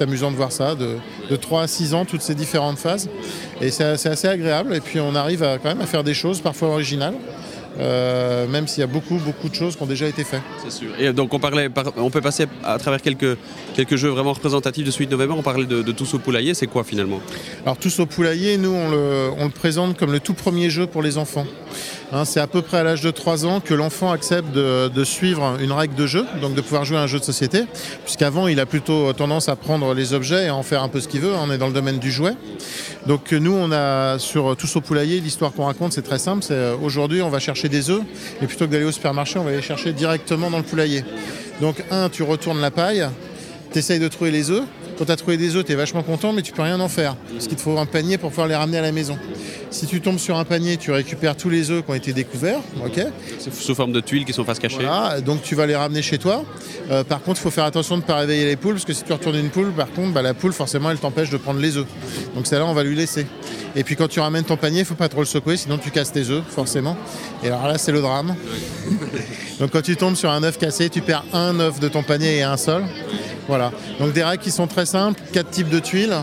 amusant 0.00 0.30
de 0.30 0.36
voir 0.36 0.52
ça, 0.52 0.74
de, 0.74 0.96
de 1.28 1.36
3 1.36 1.62
à 1.62 1.66
6 1.66 1.94
ans, 1.94 2.04
toutes 2.04 2.22
ces 2.22 2.34
différentes 2.34 2.78
phases. 2.78 3.08
Et 3.60 3.70
c'est 3.70 3.96
c'est 3.96 4.08
assez 4.08 4.28
agréable. 4.28 4.74
Et 4.74 4.80
puis 4.80 5.00
on 5.00 5.14
arrive 5.14 5.42
à, 5.42 5.58
quand 5.58 5.68
même 5.68 5.80
à 5.80 5.86
faire 5.86 6.04
des 6.04 6.14
choses 6.14 6.40
parfois 6.40 6.68
originales, 6.68 7.14
euh, 7.78 8.46
même 8.48 8.66
s'il 8.66 8.80
y 8.80 8.84
a 8.84 8.86
beaucoup, 8.88 9.16
beaucoup 9.16 9.48
de 9.48 9.54
choses 9.54 9.76
qui 9.76 9.82
ont 9.82 9.86
déjà 9.86 10.06
été 10.06 10.24
faites. 10.24 10.42
C'est 10.62 10.72
sûr. 10.72 10.88
Et 10.98 11.12
donc 11.12 11.32
on 11.32 11.38
parlait, 11.38 11.68
par- 11.68 11.92
on 11.96 12.10
peut 12.10 12.20
passer 12.20 12.46
à 12.64 12.78
travers 12.78 13.00
quelques, 13.00 13.36
quelques 13.74 13.96
jeux 13.96 14.08
vraiment 14.08 14.32
représentatifs 14.32 14.84
de 14.84 14.90
Suite 14.90 15.10
November. 15.10 15.34
On 15.38 15.42
parlait 15.42 15.66
de, 15.66 15.82
de 15.82 15.92
Tous 15.92 16.14
au 16.14 16.18
poulailler. 16.18 16.54
C'est 16.54 16.66
quoi 16.66 16.82
finalement? 16.84 17.20
Alors 17.64 17.76
tous 17.76 18.00
au 18.00 18.06
poulailler, 18.06 18.56
nous 18.56 18.70
on 18.72 18.90
le, 18.90 19.30
on 19.38 19.44
le 19.44 19.50
présente 19.50 19.96
comme 19.96 20.12
le 20.12 20.20
tout 20.20 20.34
premier 20.34 20.70
jeu 20.70 20.86
pour 20.86 21.02
les 21.02 21.16
enfants. 21.18 21.46
Hein, 22.12 22.24
c'est 22.24 22.40
à 22.40 22.48
peu 22.48 22.60
près 22.60 22.78
à 22.78 22.82
l'âge 22.82 23.02
de 23.02 23.10
3 23.12 23.46
ans 23.46 23.60
que 23.60 23.72
l'enfant 23.72 24.10
accepte 24.10 24.50
de, 24.52 25.04
suivre 25.04 25.56
une 25.60 25.70
règle 25.70 25.94
de 25.94 26.06
jeu, 26.06 26.26
donc 26.40 26.54
de 26.54 26.60
pouvoir 26.60 26.84
jouer 26.84 26.96
à 26.96 27.02
un 27.02 27.06
jeu 27.06 27.20
de 27.20 27.24
société, 27.24 27.64
puisqu'avant 28.04 28.48
il 28.48 28.58
a 28.58 28.66
plutôt 28.66 29.12
tendance 29.12 29.48
à 29.48 29.54
prendre 29.54 29.94
les 29.94 30.12
objets 30.12 30.46
et 30.46 30.48
à 30.48 30.54
en 30.54 30.64
faire 30.64 30.82
un 30.82 30.88
peu 30.88 31.00
ce 31.00 31.06
qu'il 31.06 31.20
veut, 31.20 31.32
on 31.34 31.50
est 31.52 31.58
dans 31.58 31.68
le 31.68 31.72
domaine 31.72 31.98
du 31.98 32.10
jouet. 32.10 32.34
Donc 33.06 33.30
nous 33.32 33.52
on 33.52 33.70
a 33.70 34.18
sur 34.18 34.56
Tous 34.56 34.76
au 34.76 34.80
poulailler, 34.80 35.20
l'histoire 35.20 35.52
qu'on 35.52 35.66
raconte 35.66 35.92
c'est 35.92 36.02
très 36.02 36.18
simple, 36.18 36.44
euh, 36.50 36.76
aujourd'hui 36.82 37.22
on 37.22 37.30
va 37.30 37.38
chercher 37.38 37.68
des 37.68 37.90
œufs, 37.90 38.02
et 38.42 38.46
plutôt 38.46 38.66
que 38.66 38.72
d'aller 38.72 38.84
au 38.84 38.92
supermarché 38.92 39.38
on 39.38 39.44
va 39.44 39.52
les 39.52 39.62
chercher 39.62 39.92
directement 39.92 40.50
dans 40.50 40.58
le 40.58 40.64
poulailler. 40.64 41.04
Donc 41.60 41.76
un, 41.92 42.08
tu 42.08 42.24
retournes 42.24 42.60
la 42.60 42.72
paille, 42.72 43.06
tu 43.72 43.78
essayes 43.78 44.00
de 44.00 44.08
trouver 44.08 44.32
les 44.32 44.50
œufs. 44.50 44.64
Quand 45.00 45.06
tu 45.06 45.12
as 45.12 45.16
trouvé 45.16 45.38
des 45.38 45.56
œufs, 45.56 45.64
tu 45.64 45.72
es 45.72 45.76
vachement 45.76 46.02
content, 46.02 46.34
mais 46.34 46.42
tu 46.42 46.52
peux 46.52 46.60
rien 46.60 46.78
en 46.78 46.90
faire. 46.90 47.16
Parce 47.32 47.46
qu'il 47.46 47.56
te 47.56 47.62
faut 47.62 47.78
un 47.78 47.86
panier 47.86 48.18
pour 48.18 48.28
pouvoir 48.28 48.48
les 48.48 48.54
ramener 48.54 48.76
à 48.76 48.82
la 48.82 48.92
maison. 48.92 49.16
Si 49.70 49.86
tu 49.86 50.02
tombes 50.02 50.18
sur 50.18 50.36
un 50.36 50.44
panier, 50.44 50.76
tu 50.76 50.90
récupères 50.90 51.38
tous 51.38 51.48
les 51.48 51.70
œufs 51.70 51.82
qui 51.82 51.90
ont 51.90 51.94
été 51.94 52.12
découverts. 52.12 52.58
ok 52.84 53.06
C'est 53.38 53.50
sous 53.50 53.74
forme 53.74 53.92
de 53.92 54.00
tuiles 54.00 54.26
qui 54.26 54.34
sont 54.34 54.44
face 54.44 54.58
cachée. 54.58 54.76
voilà, 54.82 55.22
donc 55.22 55.40
tu 55.40 55.54
vas 55.54 55.64
les 55.64 55.74
ramener 55.74 56.02
chez 56.02 56.18
toi. 56.18 56.44
Euh, 56.90 57.02
par 57.02 57.22
contre, 57.22 57.40
il 57.40 57.44
faut 57.44 57.50
faire 57.50 57.64
attention 57.64 57.96
de 57.96 58.02
ne 58.02 58.06
pas 58.06 58.16
réveiller 58.16 58.44
les 58.44 58.56
poules, 58.56 58.74
parce 58.74 58.84
que 58.84 58.92
si 58.92 59.02
tu 59.02 59.10
retournes 59.14 59.36
une 59.36 59.48
poule, 59.48 59.72
par 59.72 59.90
contre, 59.90 60.12
bah, 60.12 60.20
la 60.20 60.34
poule, 60.34 60.52
forcément, 60.52 60.90
elle 60.90 60.98
t'empêche 60.98 61.30
de 61.30 61.38
prendre 61.38 61.60
les 61.60 61.78
œufs. 61.78 61.86
Donc 62.34 62.46
celle-là, 62.46 62.66
on 62.66 62.74
va 62.74 62.84
lui 62.84 62.94
laisser. 62.94 63.26
Et 63.74 63.84
puis 63.84 63.96
quand 63.96 64.08
tu 64.08 64.20
ramènes 64.20 64.44
ton 64.44 64.58
panier, 64.58 64.80
il 64.80 64.84
faut 64.84 64.96
pas 64.96 65.08
trop 65.08 65.20
le 65.20 65.26
secouer, 65.26 65.56
sinon 65.56 65.78
tu 65.78 65.90
casses 65.90 66.12
tes 66.12 66.28
œufs, 66.28 66.42
forcément. 66.46 66.98
Et 67.42 67.46
alors 67.46 67.66
là, 67.68 67.78
c'est 67.78 67.92
le 67.92 68.02
drame. 68.02 68.34
donc 69.60 69.70
quand 69.70 69.80
tu 69.80 69.96
tombes 69.96 70.16
sur 70.16 70.30
un 70.30 70.42
œuf 70.42 70.58
cassé, 70.58 70.90
tu 70.90 71.00
perds 71.00 71.24
un 71.32 71.58
œuf 71.58 71.80
de 71.80 71.88
ton 71.88 72.02
panier 72.02 72.36
et 72.36 72.42
un 72.42 72.58
seul. 72.58 72.82
Voilà. 73.50 73.72
Donc 73.98 74.12
des 74.12 74.22
règles 74.22 74.44
qui 74.44 74.52
sont 74.52 74.68
très 74.68 74.86
simples, 74.86 75.20
quatre 75.32 75.50
types 75.50 75.68
de 75.68 75.80
tuiles, 75.80 76.14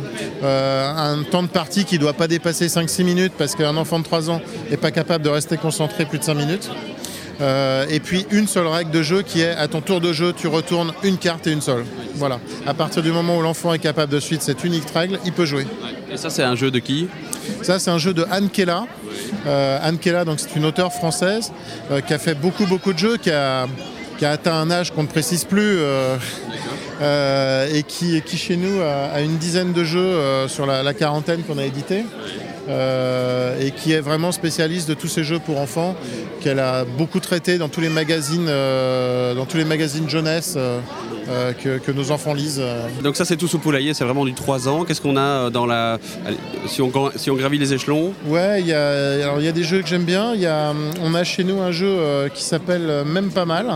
euh, 0.43 0.93
un 0.95 1.23
temps 1.23 1.43
de 1.43 1.49
partie 1.49 1.83
qui 1.83 1.95
ne 1.95 1.99
doit 1.99 2.13
pas 2.13 2.29
dépasser 2.29 2.67
5-6 2.67 3.03
minutes 3.03 3.33
parce 3.37 3.53
qu'un 3.53 3.75
enfant 3.75 3.99
de 3.99 4.05
3 4.05 4.29
ans 4.29 4.39
n'est 4.71 4.77
pas 4.77 4.91
capable 4.91 5.25
de 5.25 5.29
rester 5.29 5.57
concentré 5.57 6.05
plus 6.05 6.19
de 6.19 6.23
5 6.23 6.35
minutes. 6.35 6.69
Euh, 7.41 7.85
et 7.89 7.99
puis 7.99 8.25
une 8.31 8.47
seule 8.47 8.67
règle 8.67 8.91
de 8.91 9.03
jeu 9.03 9.23
qui 9.23 9.41
est 9.41 9.51
à 9.51 9.67
ton 9.67 9.81
tour 9.81 9.99
de 9.99 10.13
jeu, 10.13 10.31
tu 10.31 10.47
retournes 10.47 10.93
une 11.03 11.17
carte 11.17 11.45
et 11.47 11.51
une 11.51 11.59
seule. 11.59 11.83
Voilà. 12.15 12.39
À 12.65 12.73
partir 12.73 13.03
du 13.03 13.11
moment 13.11 13.37
où 13.37 13.41
l'enfant 13.41 13.73
est 13.73 13.79
capable 13.79 14.13
de 14.13 14.21
suivre 14.21 14.41
cette 14.41 14.63
unique 14.63 14.89
règle, 14.93 15.19
il 15.25 15.33
peut 15.33 15.45
jouer. 15.45 15.67
Et 16.09 16.15
ça, 16.15 16.29
c'est 16.29 16.43
un 16.43 16.55
jeu 16.55 16.71
de 16.71 16.79
qui? 16.79 17.09
Ça, 17.61 17.77
c'est 17.77 17.91
un 17.91 17.97
jeu 17.97 18.13
de 18.13 18.25
Anne 18.31 18.49
Kella. 18.49 18.85
Euh, 19.45 19.79
Anne 19.83 19.97
Kella, 19.97 20.23
donc 20.23 20.39
c'est 20.39 20.55
une 20.55 20.63
auteure 20.63 20.93
française 20.93 21.51
euh, 21.91 21.99
qui 21.99 22.13
a 22.13 22.19
fait 22.19 22.35
beaucoup, 22.35 22.65
beaucoup 22.65 22.93
de 22.93 22.97
jeux, 22.97 23.17
qui 23.17 23.31
a, 23.31 23.67
qui 24.17 24.25
a 24.25 24.31
atteint 24.31 24.55
un 24.55 24.71
âge 24.71 24.91
qu'on 24.91 25.03
ne 25.03 25.07
précise 25.07 25.43
plus. 25.43 25.79
Euh, 27.01 27.67
et 27.73 27.83
qui, 27.83 28.21
qui 28.23 28.37
chez 28.37 28.57
nous 28.57 28.81
a, 28.81 29.13
a 29.13 29.21
une 29.21 29.37
dizaine 29.37 29.71
de 29.71 29.83
jeux 29.83 29.99
euh, 29.99 30.47
sur 30.47 30.65
la, 30.65 30.81
la 30.81 30.93
quarantaine 30.93 31.43
qu'on 31.43 31.57
a 31.59 31.63
édité 31.65 32.05
euh, 32.69 33.55
et 33.61 33.71
qui 33.71 33.93
est 33.93 34.01
vraiment 34.01 34.31
spécialiste 34.31 34.89
de 34.89 34.95
tous 34.95 35.07
ces 35.07 35.23
jeux 35.23 35.39
pour 35.39 35.59
enfants 35.59 35.95
qu'elle 36.41 36.59
a 36.59 36.85
beaucoup 36.85 37.19
traité 37.19 37.57
dans 37.59 37.69
tous 37.69 37.81
les 37.81 37.89
magazines 37.89 38.47
dans 38.47 39.45
tous 39.45 39.57
les 39.57 39.65
magazines 39.65 40.09
jeunesse 40.09 40.57
que, 41.61 41.77
que 41.77 41.91
nos 41.91 42.11
enfants 42.11 42.33
lisent. 42.33 42.61
Donc 43.03 43.15
ça, 43.15 43.25
c'est 43.25 43.35
Tous 43.35 43.53
au 43.55 43.57
poulailler. 43.57 43.93
C'est 43.93 44.05
vraiment 44.05 44.25
du 44.25 44.33
3 44.33 44.67
ans. 44.69 44.85
Qu'est-ce 44.85 45.01
qu'on 45.01 45.17
a 45.17 45.49
dans 45.49 45.65
la... 45.65 45.99
allez, 46.25 46.37
si, 46.67 46.81
on, 46.81 46.91
si 47.15 47.29
on 47.29 47.35
gravit 47.35 47.57
les 47.57 47.73
échelons? 47.73 48.13
Ouais, 48.27 48.61
il 48.61 48.67
y 48.67 48.73
a, 48.73 49.23
alors 49.23 49.39
il 49.39 49.45
y 49.45 49.47
a 49.47 49.51
des 49.51 49.63
jeux 49.63 49.81
que 49.81 49.87
j'aime 49.87 50.05
bien. 50.05 50.35
Y 50.35 50.45
a, 50.45 50.73
on 51.03 51.13
a 51.13 51.23
chez 51.23 51.43
nous 51.43 51.59
un 51.59 51.71
jeu 51.71 52.29
qui 52.33 52.43
s'appelle 52.43 53.03
Même 53.05 53.29
pas 53.29 53.45
mal. 53.45 53.67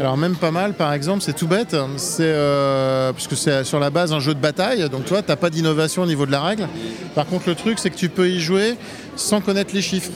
Alors 0.00 0.16
même 0.16 0.34
pas 0.34 0.50
mal, 0.50 0.72
par 0.74 0.92
exemple, 0.92 1.22
c'est 1.22 1.34
tout 1.36 1.46
bête. 1.46 1.76
C'est 1.96 2.22
euh, 2.24 3.12
puisque 3.12 3.36
c'est 3.36 3.62
sur 3.62 3.78
la 3.78 3.90
base 3.90 4.12
un 4.12 4.18
jeu 4.20 4.34
de 4.34 4.40
bataille. 4.40 4.88
Donc 4.90 5.04
toi, 5.04 5.22
t'as 5.22 5.36
pas 5.36 5.50
d'innovation 5.50 6.02
au 6.02 6.06
niveau 6.06 6.26
de 6.26 6.32
la 6.32 6.40
règle. 6.40 6.68
Par 7.14 7.26
contre, 7.26 7.48
le 7.48 7.54
truc, 7.54 7.78
c'est 7.78 7.90
que 7.90 7.96
tu 7.96 8.08
peux 8.08 8.28
y 8.28 8.40
jouer 8.40 8.74
sans 9.14 9.40
connaître 9.40 9.72
les 9.72 9.82
chiffres. 9.82 10.10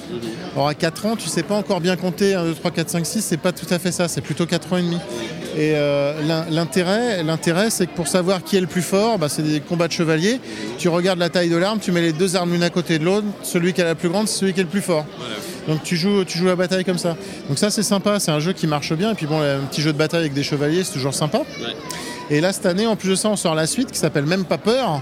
Alors 0.55 0.67
à 0.69 0.75
4 0.75 1.07
ans, 1.07 1.15
tu 1.17 1.29
sais 1.29 1.45
pas 1.45 1.55
encore 1.55 1.81
bien 1.81 1.95
compter 1.95 2.35
1, 2.35 2.45
2, 2.45 2.55
3, 2.55 2.71
4, 2.73 2.91
5, 2.91 3.07
6. 3.07 3.21
C'est 3.23 3.37
pas 3.37 3.53
tout 3.53 3.67
à 3.71 3.79
fait 3.79 3.93
ça. 3.93 4.09
C'est 4.09 4.21
plutôt 4.21 4.47
4 4.47 4.73
ans 4.73 4.77
et 4.79 4.83
demi. 4.83 4.97
Et 5.57 5.73
euh, 5.75 6.13
l'in- 6.27 6.47
l'intérêt, 6.51 7.23
l'intérêt, 7.23 7.71
c'est 7.71 7.87
que 7.87 7.95
pour 7.95 8.09
savoir 8.09 8.43
qui 8.43 8.57
est 8.57 8.61
le 8.61 8.67
plus 8.67 8.83
fort, 8.83 9.19
bah, 9.19 9.29
c'est 9.29 9.43
des 9.43 9.61
combats 9.61 9.87
de 9.89 9.93
chevaliers. 9.93 10.41
Tu 10.79 10.89
regardes 10.89 11.19
la 11.21 11.29
taille 11.31 11.51
de 11.51 11.57
l'arme, 11.57 11.79
tu 11.81 11.93
mets 11.93 12.01
les 12.03 12.13
deux 12.13 12.35
armes 12.37 12.53
l'une 12.53 12.63
à 12.65 12.71
côté 12.71 12.99
de 12.99 13.05
l'autre. 13.05 13.27
Celui 13.45 13.73
qui 13.73 13.81
a 13.81 13.85
la 13.85 13.95
plus 13.95 14.09
grande, 14.09 14.27
c'est 14.27 14.39
celui 14.41 14.55
qui 14.55 14.61
est 14.61 14.65
le 14.65 14.69
plus 14.69 14.81
fort. 14.83 15.05
Donc 15.69 15.83
tu 15.85 15.97
joues, 15.97 16.25
tu 16.25 16.39
joues 16.39 16.47
la 16.47 16.57
bataille 16.57 16.85
comme 16.85 16.99
ça. 16.99 17.17
Donc 17.49 17.59
ça 17.59 17.71
c'est 17.71 17.83
sympa, 17.83 18.19
c'est 18.19 18.33
un 18.33 18.41
jeu 18.41 18.53
qui 18.53 18.67
marche 18.67 18.93
bien. 18.95 19.13
Et 19.13 19.15
puis 19.15 19.27
bon, 19.27 19.41
un 19.41 19.67
petit 19.67 19.83
jeu 19.83 19.93
de 19.93 19.99
bataille 19.99 20.21
avec 20.21 20.33
des 20.33 20.43
chevaliers, 20.43 20.83
c'est 20.83 20.95
toujours 20.95 21.15
sympa. 21.15 21.43
Et 22.31 22.41
là 22.41 22.53
cette 22.53 22.67
année, 22.67 22.87
en 22.87 22.97
plus 22.97 23.11
de 23.11 23.15
ça, 23.15 23.29
on 23.29 23.37
sort 23.37 23.55
la 23.55 23.67
suite 23.67 23.93
qui 23.93 23.99
s'appelle 23.99 24.25
Même 24.27 24.45
pas 24.45 24.59
peur. 24.59 25.01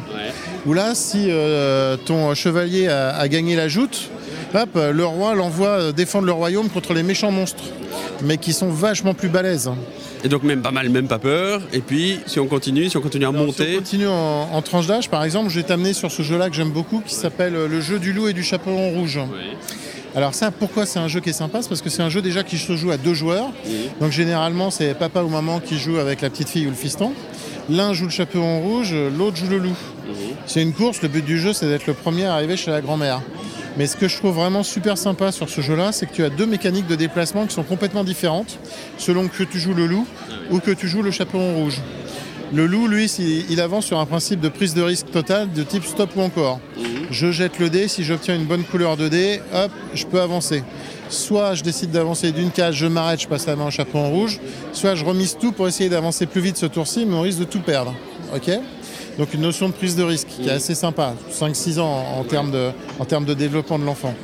Où 0.67 0.75
là, 0.75 0.97
si 0.97 1.27
euh, 1.29 1.97
ton 1.97 2.35
chevalier 2.35 2.89
a, 2.89 3.17
a 3.17 3.29
gagné 3.29 3.55
la 3.55 3.69
joute, 3.69 4.11
hop, 4.55 4.71
le 4.75 5.05
roi 5.05 5.35
l'envoie 5.35 5.69
euh, 5.69 5.93
défendre 5.93 6.27
le 6.27 6.33
royaume 6.33 6.69
contre 6.69 6.95
les 6.95 7.03
méchants 7.03 7.31
monstres, 7.31 7.65
mais 8.23 8.39
qui 8.39 8.53
sont 8.53 8.71
vachement 8.71 9.15
plus 9.15 9.29
balèzes. 9.29 9.71
Et 10.25 10.29
donc 10.29 10.43
même 10.43 10.63
pas 10.63 10.71
mal, 10.71 10.89
même 10.89 11.09
pas 11.09 11.19
peur. 11.19 11.61
Et 11.73 11.81
puis, 11.81 12.21
si 12.27 12.41
on 12.41 12.47
continue, 12.47 12.89
si 12.89 12.97
on 12.97 13.01
continue 13.01 13.27
à 13.27 13.29
Alors, 13.29 13.43
si 13.43 13.47
monter... 13.47 13.75
on 13.75 13.79
continue 13.79 14.09
en, 14.09 14.49
en 14.53 14.63
tranche 14.63 14.87
d'âge, 14.87 15.09
par 15.09 15.23
exemple, 15.25 15.51
je 15.51 15.57
vais 15.57 15.63
t'amener 15.67 15.93
sur 15.93 16.11
ce 16.11 16.23
jeu-là 16.23 16.49
que 16.51 16.57
j'aime 16.57 16.71
beaucoup, 16.71 17.01
qui 17.05 17.15
s'appelle 17.15 17.55
euh, 17.55 17.69
le 17.69 17.81
jeu 17.81 17.99
du 17.99 18.13
loup 18.13 18.29
et 18.29 18.33
du 18.33 18.43
chaperon 18.43 18.91
rouge. 18.91 19.21
Alors 20.15 20.33
ça, 20.33 20.51
pourquoi 20.51 20.87
c'est 20.87 20.99
un 20.99 21.09
jeu 21.09 21.21
qui 21.21 21.29
est 21.29 21.35
sympa? 21.35 21.61
C'est 21.61 21.69
parce 21.69 21.83
que 21.83 21.91
c'est 21.91 22.03
un 22.03 22.09
jeu 22.09 22.23
déjà 22.23 22.43
qui 22.43 22.57
se 22.57 22.75
joue 22.75 22.91
à 22.91 22.97
deux 22.97 23.13
joueurs. 23.13 23.51
Donc 24.01 24.13
généralement, 24.13 24.71
c'est 24.71 24.95
papa 24.95 25.23
ou 25.23 25.29
maman 25.29 25.61
qui 25.61 25.79
joue 25.79 25.99
avec 25.99 26.23
la 26.23 26.31
petite 26.31 26.49
fille 26.49 26.67
ou 26.67 26.71
le 26.71 26.77
fiston. 26.77 27.13
L'un 27.69 27.93
joue 27.93 28.05
le 28.07 28.11
chaperon 28.11 28.61
rouge, 28.61 28.95
l'autre 29.19 29.37
joue 29.37 29.49
le 29.49 29.59
loup. 29.59 29.77
C'est 30.47 30.63
une 30.63 30.73
course, 30.73 31.03
le 31.03 31.09
but 31.09 31.23
du 31.23 31.39
jeu 31.39 31.53
c'est 31.53 31.67
d'être 31.67 31.87
le 31.87 31.93
premier 31.93 32.25
à 32.25 32.33
arriver 32.33 32.57
chez 32.57 32.71
la 32.71 32.81
grand-mère. 32.81 33.21
Mais 33.77 33.87
ce 33.87 33.97
que 33.97 34.09
je 34.09 34.17
trouve 34.17 34.35
vraiment 34.35 34.63
super 34.63 34.97
sympa 34.97 35.33
sur 35.33 35.51
ce 35.51 35.61
jeu-là, 35.61 35.93
c'est 35.93 36.07
que 36.07 36.15
tu 36.15 36.25
as 36.25 36.31
deux 36.31 36.47
mécaniques 36.47 36.87
de 36.87 36.95
déplacement 36.95 37.47
qui 37.47 37.55
sont 37.55 37.63
complètement 37.63 38.05
différentes 38.05 38.59
selon 38.97 39.29
que 39.29 39.43
tu 39.43 39.59
joues 39.59 39.75
le 39.75 39.87
loup 39.87 40.07
ou 40.51 40.61
que 40.61 40.71
tu 40.71 40.89
joues 40.89 41.03
le 41.03 41.11
chaperon 41.11 41.55
rouge. 41.55 41.81
Le 42.55 42.67
loup, 42.67 42.87
lui, 42.87 43.07
il 43.51 43.61
avance 43.61 43.87
sur 43.87 43.99
un 43.99 44.07
principe 44.07 44.41
de 44.41 44.49
prise 44.49 44.73
de 44.73 44.81
risque 44.81 45.11
total 45.11 45.53
de 45.53 45.63
type 45.63 45.85
stop 45.85 46.11
ou 46.17 46.21
encore. 46.21 46.61
Je 47.11 47.33
jette 47.33 47.59
le 47.59 47.71
dé, 47.71 47.89
si 47.89 48.05
j'obtiens 48.05 48.37
une 48.37 48.45
bonne 48.45 48.65
couleur 48.65 48.97
de 48.97 49.09
dé, 49.09 49.41
hop, 49.53 49.71
je 49.95 50.07
peux 50.07 50.21
avancer. 50.21 50.63
Soit 51.09 51.55
je 51.55 51.63
décide 51.63 51.91
d'avancer 51.91 52.33
d'une 52.33 52.51
case, 52.51 52.75
je 52.75 52.87
m'arrête, 52.87 53.21
je 53.21 53.29
passe 53.29 53.47
la 53.47 53.57
main 53.57 53.67
au 53.67 53.71
chaperon 53.71 54.11
rouge, 54.11 54.41
soit 54.73 54.95
je 54.95 55.05
remise 55.05 55.37
tout 55.39 55.53
pour 55.53 55.69
essayer 55.69 55.91
d'avancer 55.91 56.27
plus 56.27 56.41
vite 56.41 56.57
ce 56.57 56.67
tour-ci, 56.67 57.05
mais 57.05 57.15
on 57.15 57.23
risque 57.23 57.41
de 57.41 57.45
tout 57.45 57.61
perdre. 57.61 57.95
Ok? 58.35 58.51
Donc 59.19 59.33
une 59.33 59.41
notion 59.41 59.69
de 59.69 59.73
prise 59.73 59.97
de 59.97 60.03
risque 60.03 60.29
qui 60.29 60.49
est 60.49 60.53
assez 60.53 60.75
sympa, 60.75 61.15
5-6 61.33 61.81
ans 61.81 61.87
en, 61.87 62.21
en 62.21 62.25
termes 62.25 62.51
de, 62.51 62.71
en 62.99 63.05
termes 63.05 63.25
de 63.25 63.35
développement 63.35 63.79
de 63.79 63.85
l'enfant. 63.85 64.15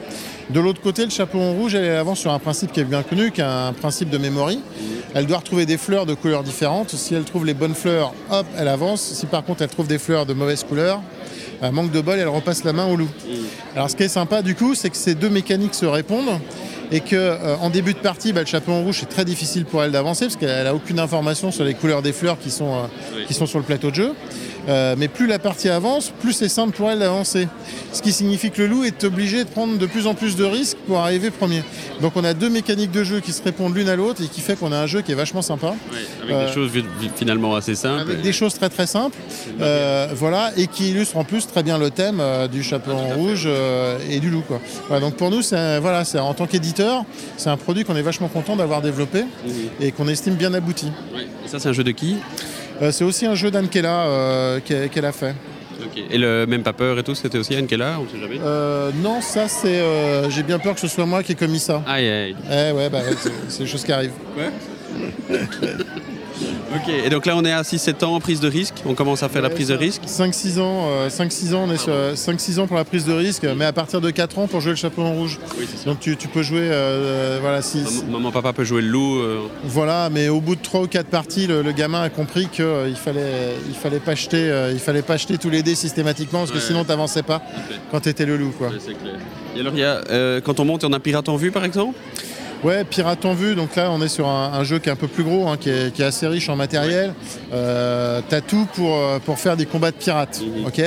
De 0.51 0.61
l'autre 0.61 0.83
côté, 0.83 1.05
le 1.05 1.11
chaperon 1.11 1.55
rouge, 1.55 1.75
elle 1.75 1.97
avance 1.97 2.19
sur 2.19 2.31
un 2.31 2.39
principe 2.39 2.73
qui 2.73 2.81
est 2.81 2.85
bien 2.85 3.03
connu, 3.03 3.31
qui 3.31 3.41
est 3.41 3.45
un 3.45 3.73
principe 3.73 4.11
de 4.11 4.19
memory. 4.19 4.61
Elle 5.15 5.27
doit 5.27 5.39
retrouver 5.39 5.65
des 5.65 5.79
fleurs 5.79 6.05
de 6.05 6.15
couleurs 6.15 6.43
différentes. 6.43 6.91
Si 6.91 7.15
elle 7.15 7.25
trouve 7.25 7.47
les 7.47 7.55
bonnes 7.55 7.75
fleurs, 7.75 8.13
hop, 8.31 8.47
elle 8.59 8.69
avance. 8.69 9.01
Si 9.01 9.25
par 9.27 9.45
contre 9.45 9.63
elle 9.63 9.69
trouve 9.71 9.87
des 9.87 9.99
fleurs 9.99 10.27
de 10.27 10.35
mauvaise 10.35 10.65
couleur, 10.65 11.01
euh, 11.63 11.71
manque 11.71 11.91
de 11.91 12.01
bol, 12.01 12.19
elle 12.19 12.29
repasse 12.29 12.65
la 12.65 12.73
main 12.73 12.87
au 12.87 12.97
loup. 12.97 13.09
Alors 13.75 13.89
ce 13.89 13.97
qui 13.97 14.03
est 14.03 14.09
sympa 14.09 14.43
du 14.43 14.55
coup, 14.55 14.75
c'est 14.75 14.91
que 14.91 14.97
ces 14.97 15.15
deux 15.15 15.31
mécaniques 15.31 15.75
se 15.75 15.87
répondent 15.87 16.39
et 16.91 17.01
que 17.01 17.17
euh, 17.17 17.57
en 17.63 17.71
début 17.71 17.95
de 17.95 17.99
partie, 17.99 18.33
bah, 18.33 18.41
le 18.41 18.47
chaperon 18.47 18.83
rouge 18.83 18.99
c'est 19.01 19.09
très 19.09 19.25
difficile 19.25 19.65
pour 19.65 19.83
elle 19.83 19.93
d'avancer 19.93 20.27
parce 20.27 20.37
qu'elle 20.37 20.65
n'a 20.65 20.75
aucune 20.75 20.99
information 20.99 21.51
sur 21.51 21.65
les 21.65 21.75
couleurs 21.75 22.03
des 22.03 22.13
fleurs 22.13 22.39
qui 22.39 22.51
sont, 22.51 22.75
euh, 22.75 23.25
qui 23.27 23.33
sont 23.33 23.47
sur 23.47 23.59
le 23.59 23.65
plateau 23.65 23.91
de 23.91 23.95
jeu. 23.95 24.13
Euh, 24.69 24.95
mais 24.97 25.09
plus 25.09 25.26
la 25.26 25.38
partie 25.40 25.69
avance, 25.69 26.12
plus 26.21 26.33
c'est 26.33 26.49
simple 26.49 26.76
pour 26.76 26.88
elle 26.90 27.00
d'avancer. 27.00 27.49
Ce 27.92 28.00
qui 28.00 28.12
signifie 28.12 28.50
que 28.50 28.62
le 28.62 28.69
loup 28.69 28.85
est 28.85 29.02
obligé 29.04 29.42
de 29.45 29.49
prendre 29.49 29.76
de 29.76 29.87
plus 29.87 30.07
en 30.07 30.14
plus 30.14 30.37
de 30.37 30.45
risques 30.45 30.76
pour 30.87 30.99
arriver 31.00 31.31
premier. 31.31 31.62
Donc 32.00 32.12
on 32.16 32.23
a 32.25 32.33
deux 32.33 32.49
mécaniques 32.49 32.92
de 32.92 33.02
jeu 33.02 33.21
qui 33.21 33.33
se 33.33 33.42
répondent 33.42 33.75
l'une 33.76 33.88
à 33.88 33.97
l'autre 33.97 34.23
et 34.23 34.28
qui 34.28 34.40
fait 34.40 34.57
qu'on 34.57 34.71
a 34.71 34.78
un 34.78 34.87
jeu 34.87 35.00
qui 35.02 35.11
est 35.11 35.16
vachement 35.16 35.42
sympa. 35.42 35.75
Avec 36.23 36.33
Euh, 36.35 36.47
des 36.47 36.52
choses 36.52 36.71
vi- 36.71 36.85
vi- 37.00 37.11
finalement 37.16 37.54
assez 37.57 37.75
simples. 37.75 38.02
Avec 38.02 38.23
des 38.23 38.33
choses 38.33 38.54
très 38.54 38.69
très 38.69 38.87
simples, 38.87 39.16
euh, 39.61 40.09
voilà, 40.14 40.52
et 40.57 40.69
qui 40.69 40.90
illustrent 40.90 41.16
en 41.16 41.25
plus 41.25 41.47
très 41.47 41.62
bien 41.64 41.76
le 41.76 41.90
thème 41.90 42.19
euh, 42.21 42.47
du 42.47 42.62
chaperon 42.62 43.14
rouge 43.14 43.45
euh, 43.47 43.99
et 44.11 44.21
du 44.21 44.31
loup. 44.31 44.42
Quoi. 44.47 44.61
Voilà, 44.88 45.00
donc 45.04 45.16
pour 45.16 45.31
nous, 45.31 45.42
c'est 45.42 45.81
voilà, 45.81 46.04
c'est 46.04 46.19
en 46.21 46.35
tant 46.35 46.47
qu'éditeur, 46.47 47.04
c'est 47.37 47.50
un 47.50 47.57
produit 47.57 47.85
qu'on 47.85 47.97
est 47.97 48.02
vachement 48.02 48.28
content 48.28 48.54
d'avoir 48.57 48.81
développé 48.81 49.25
et 49.81 49.90
qu'on 49.90 50.07
estime 50.09 50.35
bien 50.35 50.54
abouti. 50.54 50.87
Et 51.45 51.49
ça, 51.49 51.59
c'est 51.59 51.69
un 51.69 51.73
jeu 51.73 51.85
de 51.85 51.90
qui? 51.90 52.14
Euh, 52.14 52.62
c'est 52.91 53.05
aussi 53.05 53.26
un 53.26 53.35
jeu 53.35 53.50
d'Ankela 53.50 54.07
euh, 54.07 54.61
qu'elle 54.61 55.05
a 55.05 55.12
fait. 55.12 55.35
Et 56.11 56.17
le 56.17 56.47
même 56.47 56.62
pas 56.62 56.73
peur 56.73 56.99
et 56.99 57.02
tout, 57.02 57.14
c'était 57.14 57.38
aussi 57.38 57.55
Anne 57.57 57.67
Keller, 57.67 57.93
on 58.00 58.07
sait 58.11 58.21
jamais. 58.21 58.38
Euh, 58.43 58.91
non, 59.02 59.21
ça 59.21 59.49
c'est, 59.49 59.81
euh, 59.81 60.31
j'ai 60.31 60.43
bien 60.43 60.59
peur 60.59 60.75
que 60.75 60.81
ce 60.81 60.88
soit 60.88 61.05
moi 61.07 61.23
qui 61.23 61.33
ai 61.33 61.35
commis 61.35 61.59
ça. 61.59 61.83
Aïe, 61.87 62.09
aïe. 62.09 62.37
Eh 62.50 62.73
ouais, 62.73 62.88
bah, 62.88 63.00
ouais, 63.00 63.14
c'est- 63.19 63.31
c'est 63.49 63.62
des 63.64 63.69
choses 63.69 63.85
qui 63.85 63.93
arrivent. 63.93 64.12
Ok. 66.75 66.93
Et 67.05 67.11
donc 67.11 67.26
là, 67.26 67.37
on 67.37 67.45
est 67.45 67.52
à 67.52 67.62
6-7 67.62 68.05
ans 68.05 68.14
en 68.14 68.21
prise 68.21 68.41
de 68.41 68.49
risque. 68.49 68.75
On 68.87 68.95
commence 68.95 69.23
à 69.23 69.29
faire 69.29 69.43
la 69.43 69.50
prise 69.50 69.69
de 69.69 69.75
risque. 69.75 70.02
5-6 70.07 70.59
ans, 70.61 70.87
euh, 70.88 71.09
5-6 71.09 71.55
ans, 71.55 71.64
on 71.69 71.73
est 71.73 71.76
sur 71.79 71.93
5-6 72.14 72.59
ans 72.61 72.67
pour 72.67 72.76
la 72.76 72.85
prise 72.85 73.05
de 73.05 73.12
risque, 73.12 73.47
mais 73.57 73.64
à 73.64 73.73
partir 73.73 74.00
de 74.00 74.11
4 74.11 74.38
ans 74.38 74.47
pour 74.47 74.61
jouer 74.61 74.75
le 74.75 75.02
rouge. 75.02 75.38
Oui, 75.59 75.67
c'est 75.71 75.79
ça. 75.79 75.85
Donc 75.91 76.00
tu, 76.00 76.17
tu 76.17 76.29
peux 76.29 76.43
jouer, 76.43 76.69
euh, 76.71 77.38
voilà, 77.41 77.62
si, 77.62 77.79
Maman, 77.79 78.19
maman, 78.19 78.31
papa 78.33 78.52
peut 78.52 78.64
jouer 78.64 78.83
le 78.83 78.88
loup. 78.88 79.19
euh, 79.19 79.41
voilà, 79.64 80.09
mais 80.11 80.29
au 80.29 80.41
bout 80.41 80.57
de 80.57 80.62
3 80.62 80.83
ou 80.83 80.87
4 80.87 81.07
parties, 81.07 81.47
le, 81.47 81.62
le 81.62 81.73
gamin 81.73 82.02
a 82.02 82.09
compris 82.11 82.49
qu'il 82.49 82.64
il 82.88 82.97
fallait, 82.97 83.57
il 83.69 83.75
fallait 83.75 84.00
pas 84.00 84.14
jeter, 84.14 84.50
euh, 84.50 84.71
il 84.73 84.79
fallait 84.79 85.02
pas 85.02 85.17
jeter 85.17 85.38
tous 85.38 85.50
les 85.50 85.62
dés 85.62 85.75
systématiquement 85.75 86.41
parce 86.41 86.50
que 86.50 86.57
Ouais. 86.57 86.62
sinon 86.62 86.85
t'avançais 86.85 87.23
pas 87.23 87.43
quand 87.91 88.00
t'étais 88.00 88.26
le 88.26 88.37
loup, 88.37 88.52
quoi. 88.57 88.69
ouais, 88.69 88.76
clair. 88.79 89.14
Et 89.57 89.61
alors, 89.61 89.73
il 89.75 89.81
y 89.81 89.85
a, 89.85 90.00
euh, 90.11 90.41
quand 90.41 90.61
on 90.61 90.64
monte, 90.64 90.85
on 90.85 90.93
a 90.93 91.00
pirate 91.00 91.29
en 91.29 91.37
vue, 91.37 91.50
par 91.50 91.64
exemple? 91.64 91.99
Ouais, 92.64 92.85
Pirate 92.85 93.25
en 93.25 93.35
vue, 93.35 93.57
donc 93.57 93.75
là 93.75 93.90
on 93.90 94.00
est 94.00 94.09
sur 94.09 94.28
un, 94.28 94.52
un 94.52 94.62
jeu 94.62 94.78
qui 94.78 94.88
est 94.88 94.92
un 94.92 94.97
peu 94.97 95.09
plus 95.09 95.25
gros, 95.25 95.49
hein, 95.49 95.57
qui, 95.59 95.69
est, 95.69 95.92
qui 95.92 96.02
est 96.02 96.04
assez 96.04 96.28
riche 96.28 96.49
en 96.49 96.54
matériel. 96.54 97.12
Euh, 97.52 98.21
t'as 98.28 98.40
tout 98.40 98.69
pour, 98.75 98.97
euh, 98.97 99.19
pour 99.19 99.40
faire 99.40 99.57
des 99.57 99.66
combats 99.66 99.90
de 99.90 99.97
pirates. 99.97 100.40
Mhm. 100.40 100.66
ok? 100.66 100.81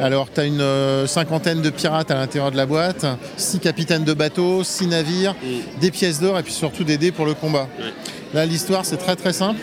Alors 0.00 0.28
t'as 0.32 0.46
une 0.46 0.62
euh, 0.62 1.06
cinquantaine 1.06 1.60
de 1.60 1.68
pirates 1.68 2.10
à 2.10 2.14
l'intérieur 2.14 2.50
de 2.50 2.56
la 2.56 2.64
boîte, 2.64 3.04
six 3.36 3.58
capitaines 3.58 4.04
de 4.04 4.14
bateaux, 4.14 4.64
six 4.64 4.86
navires, 4.86 5.34
des 5.82 5.90
pièces 5.90 6.18
d'or 6.18 6.38
et 6.38 6.42
puis 6.42 6.54
surtout 6.54 6.84
des 6.84 6.96
dés 6.96 7.12
pour 7.12 7.26
le 7.26 7.34
combat. 7.34 7.68
Là 8.32 8.46
l'histoire 8.46 8.86
c'est 8.86 8.96
très 8.96 9.16
très 9.16 9.34
simple. 9.34 9.60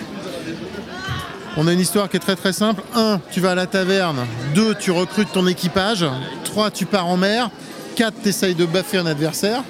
On 1.58 1.68
a 1.68 1.74
une 1.74 1.80
histoire 1.80 2.10
qui 2.10 2.18
est 2.18 2.20
très 2.20 2.36
très 2.36 2.54
simple. 2.54 2.84
1. 2.94 3.22
Tu 3.32 3.40
vas 3.40 3.52
à 3.52 3.56
la 3.56 3.66
taverne. 3.66 4.26
2. 4.56 4.76
Tu 4.76 4.92
recrutes 4.92 5.32
ton 5.32 5.48
équipage. 5.48 6.06
3. 6.44 6.70
Tu 6.70 6.86
pars 6.86 7.08
en 7.08 7.16
mer. 7.16 7.50
4. 7.96 8.14
Tu 8.22 8.30
essayes 8.30 8.56
de 8.56 8.66
baffer 8.66 8.98
un 8.98 9.06
adversaire. 9.06 9.64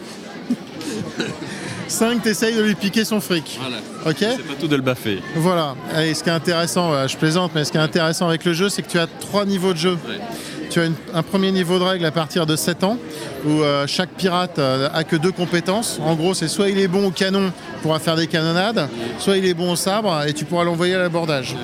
5. 1.87 2.21
Tu 2.23 2.29
essayes 2.29 2.55
de 2.55 2.61
lui 2.61 2.75
piquer 2.75 3.05
son 3.05 3.19
fric. 3.21 3.59
Voilà. 3.59 3.77
Ok 4.05 4.17
C'est 4.19 4.47
pas 4.47 4.53
tout 4.59 4.67
de 4.67 4.75
le 4.75 4.81
baffer. 4.81 5.21
Voilà. 5.35 5.75
Et 6.01 6.13
ce 6.13 6.23
qui 6.23 6.29
est 6.29 6.33
intéressant, 6.33 6.93
euh, 6.93 7.07
je 7.07 7.17
plaisante, 7.17 7.51
mais 7.55 7.63
ce 7.65 7.71
qui 7.71 7.77
est 7.77 7.81
intéressant 7.81 8.27
avec 8.27 8.45
le 8.45 8.53
jeu, 8.53 8.69
c'est 8.69 8.81
que 8.81 8.89
tu 8.89 8.99
as 8.99 9.07
trois 9.07 9.45
niveaux 9.45 9.73
de 9.73 9.77
jeu. 9.77 9.97
Ouais. 10.07 10.19
Tu 10.69 10.79
as 10.79 10.89
un 11.13 11.23
premier 11.23 11.51
niveau 11.51 11.79
de 11.79 11.83
règle 11.83 12.05
à 12.05 12.11
partir 12.11 12.45
de 12.45 12.55
7 12.55 12.83
ans, 12.83 12.97
où 13.45 13.61
euh, 13.61 13.85
chaque 13.87 14.09
pirate 14.09 14.59
euh, 14.59 14.89
a 14.93 15.03
que 15.03 15.15
deux 15.15 15.31
compétences. 15.31 15.99
En 16.03 16.15
gros, 16.15 16.33
c'est 16.33 16.47
soit 16.47 16.69
il 16.69 16.79
est 16.79 16.87
bon 16.87 17.07
au 17.07 17.11
canon, 17.11 17.51
pourra 17.81 17.99
faire 17.99 18.15
des 18.15 18.27
canonnades, 18.27 18.89
soit 19.19 19.37
il 19.37 19.45
est 19.45 19.53
bon 19.53 19.71
au 19.71 19.75
sabre 19.75 20.23
et 20.27 20.33
tu 20.33 20.45
pourras 20.45 20.63
l'envoyer 20.63 20.95
à 20.95 20.99
l'abordage. 20.99 21.55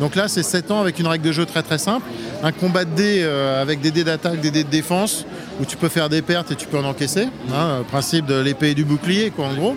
Donc 0.00 0.16
là, 0.16 0.28
c'est 0.28 0.42
7 0.42 0.70
ans 0.70 0.80
avec 0.80 0.98
une 0.98 1.06
règle 1.06 1.26
de 1.26 1.32
jeu 1.32 1.44
très 1.46 1.62
très 1.62 1.78
simple. 1.78 2.06
Un 2.42 2.52
combat 2.52 2.84
de 2.84 2.94
dés 2.94 3.20
euh, 3.22 3.62
avec 3.62 3.80
des 3.80 3.90
dés 3.90 4.04
d'attaque, 4.04 4.40
des 4.40 4.50
dés 4.50 4.64
de 4.64 4.70
défense, 4.70 5.26
où 5.60 5.64
tu 5.64 5.76
peux 5.76 5.88
faire 5.88 6.08
des 6.08 6.22
pertes 6.22 6.50
et 6.50 6.56
tu 6.56 6.66
peux 6.66 6.78
en 6.78 6.84
encaisser. 6.84 7.28
Hein, 7.52 7.78
le 7.78 7.84
principe 7.84 8.26
de 8.26 8.40
l'épée 8.40 8.70
et 8.70 8.74
du 8.74 8.84
bouclier, 8.84 9.30
quoi, 9.30 9.46
en 9.46 9.54
gros. 9.54 9.76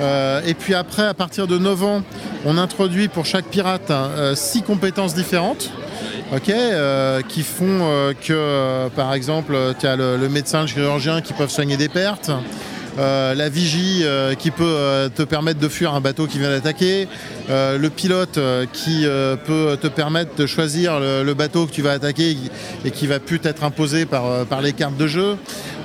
Euh, 0.00 0.40
et 0.46 0.54
puis 0.54 0.74
après, 0.74 1.06
à 1.06 1.14
partir 1.14 1.46
de 1.46 1.58
9 1.58 1.82
ans, 1.84 2.02
on 2.44 2.58
introduit 2.58 3.08
pour 3.08 3.26
chaque 3.26 3.46
pirate 3.46 3.92
6 4.34 4.62
compétences 4.62 5.14
différentes. 5.14 5.70
ok, 6.34 6.48
euh, 6.48 7.20
qui 7.28 7.42
font 7.42 7.64
euh, 7.82 8.12
que, 8.12 8.32
euh, 8.32 8.88
par 8.88 9.14
exemple, 9.14 9.56
tu 9.78 9.86
as 9.86 9.96
le, 9.96 10.28
médecin, 10.28 10.62
le 10.62 10.66
chirurgien 10.66 11.20
qui 11.20 11.32
peuvent 11.32 11.50
soigner 11.50 11.76
des 11.76 11.88
pertes. 11.88 12.30
euh, 12.98 13.34
la 13.34 13.48
vigie 13.48 14.02
euh, 14.04 14.34
qui 14.34 14.50
peut 14.50 14.64
euh, 14.64 15.08
te 15.08 15.22
permettre 15.22 15.58
de 15.60 15.68
fuir 15.68 15.94
un 15.94 16.00
bateau 16.00 16.26
qui 16.26 16.38
vient 16.38 16.50
d'attaquer, 16.50 17.08
euh, 17.50 17.78
le 17.78 17.90
pilote 17.90 18.38
euh, 18.38 18.66
qui 18.72 19.04
euh, 19.04 19.36
peut 19.36 19.76
te 19.80 19.88
permettre 19.88 20.34
de 20.36 20.46
choisir 20.46 21.00
le, 21.00 21.34
bateau 21.34 21.66
que 21.66 21.72
tu 21.72 21.82
vas 21.82 21.92
attaquer 21.92 22.36
et 22.84 22.90
qui 22.90 23.06
va 23.06 23.18
plus 23.18 23.40
être 23.44 23.64
imposé 23.64 24.06
par, 24.06 24.26
euh, 24.26 24.44
par 24.44 24.60
les 24.62 24.72
cartes 24.72 24.96
de 24.96 25.06
jeu, 25.06 25.36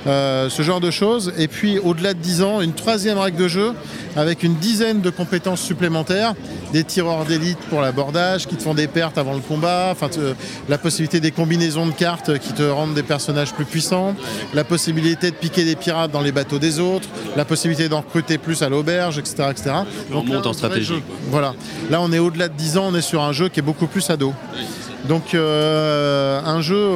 euh, 0.06 0.48
ce 0.48 0.62
genre 0.62 0.80
de 0.80 0.90
choses. 0.90 1.32
Et 1.38 1.48
puis 1.48 1.78
au-delà 1.78 2.14
de 2.14 2.18
10 2.18 2.42
ans, 2.42 2.60
une 2.60 2.72
troisième 2.72 3.18
règle 3.18 3.36
de 3.36 3.48
jeu 3.48 3.72
avec 4.16 4.42
une 4.42 4.54
dizaine 4.54 5.00
de 5.00 5.10
compétences 5.10 5.60
supplémentaires, 5.60 6.34
des 6.72 6.84
tireurs 6.84 7.24
d'élite 7.24 7.58
pour 7.68 7.80
l'abordage 7.80 8.46
qui 8.46 8.56
te 8.56 8.62
font 8.62 8.74
des 8.74 8.86
pertes 8.88 9.18
avant 9.18 9.34
le 9.34 9.40
combat, 9.40 9.88
enfin 9.92 10.08
te- 10.08 10.34
la 10.68 10.78
possibilité 10.78 11.20
des 11.20 11.30
combinaisons 11.30 11.86
de 11.86 11.92
cartes 11.92 12.38
qui 12.38 12.52
te 12.52 12.62
rendent 12.62 12.94
des 12.94 13.02
personnages 13.02 13.52
plus 13.52 13.64
puissants, 13.64 14.14
la 14.54 14.64
possibilité 14.64 15.30
de 15.30 15.36
piquer 15.36 15.64
des 15.64 15.76
pirates 15.76 16.10
dans 16.10 16.20
les 16.22 16.32
bateaux 16.32 16.58
des 16.58 16.80
autres, 16.80 17.08
la 17.36 17.44
possibilité 17.44 17.88
d'en 17.88 18.00
recruter 18.00 18.38
plus 18.38 18.62
à 18.62 18.68
l'auberge, 18.68 19.18
etc. 19.18 19.44
etc. 19.50 19.70
On 20.12 20.22
monte 20.24 20.46
en 20.46 20.52
stratégie, 20.52 20.94
jeu. 20.94 21.02
Voilà. 21.30 21.54
Là, 21.90 22.00
on 22.00 22.12
est 22.12 22.18
au-delà 22.18 22.48
de 22.48 22.54
10 22.54 22.78
ans, 22.78 22.86
on 22.90 22.94
est 22.94 23.00
sur 23.02 23.22
un 23.22 23.32
jeu 23.32 23.48
qui 23.48 23.60
est 23.60 23.62
beaucoup 23.62 23.86
plus 23.86 24.08
ado. 24.10 24.32
Donc 25.08 25.34
euh, 25.34 26.40
un 26.44 26.60
jeu 26.60 26.88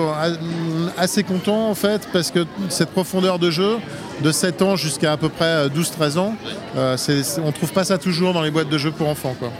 assez 0.99 1.23
content 1.23 1.69
en 1.71 1.75
fait 1.75 2.09
parce 2.13 2.31
que 2.31 2.47
cette 2.69 2.91
profondeur 2.91 3.39
de 3.39 3.51
jeu 3.51 3.77
de 4.23 4.31
7 4.33 4.63
ans 4.63 4.77
jusqu'à 4.77 5.13
à 5.13 5.17
peu 5.17 5.29
près 5.29 5.69
12-13 5.69 6.19
ans, 6.19 6.35
euh, 6.77 6.97
c'est- 6.97 7.23
c'est- 7.23 7.41
on 7.41 7.53
trouve 7.53 7.73
pas 7.73 7.85
ça 7.85 7.99
toujours 7.99 8.33
dans 8.33 8.43
les 8.43 8.51
boîtes 8.51 8.69
de 8.69 8.79
jeux 8.79 8.93
pour 8.93 9.09
enfants. 9.09 9.35
Quoi. 9.39 9.51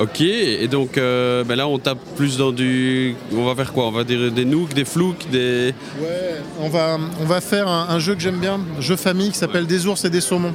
Ok, 0.00 0.20
et 0.22 0.66
donc 0.68 0.96
euh, 0.98 1.44
ben 1.44 1.54
là 1.54 1.68
on 1.68 1.78
tape 1.78 1.98
plus 2.16 2.36
dans 2.38 2.50
du. 2.50 3.14
On 3.36 3.44
va 3.44 3.54
faire 3.54 3.72
quoi? 3.72 3.86
On 3.86 3.90
va 3.92 4.04
dire 4.04 4.32
des 4.32 4.44
nooks, 4.44 4.72
des 4.74 4.84
flouks, 4.86 5.28
des. 5.30 5.74
Ouais, 6.00 6.40
on 6.60 6.68
va, 6.70 6.98
on 7.20 7.24
va 7.24 7.40
faire 7.40 7.68
un, 7.68 7.86
un 7.90 7.98
jeu 7.98 8.14
que 8.14 8.20
j'aime 8.20 8.38
bien, 8.38 8.58
un 8.78 8.80
jeu 8.80 8.96
famille 8.96 9.30
qui 9.30 9.38
s'appelle 9.38 9.66
Des 9.66 9.86
ours 9.86 10.04
et 10.04 10.10
des 10.10 10.22
saumons. 10.22 10.54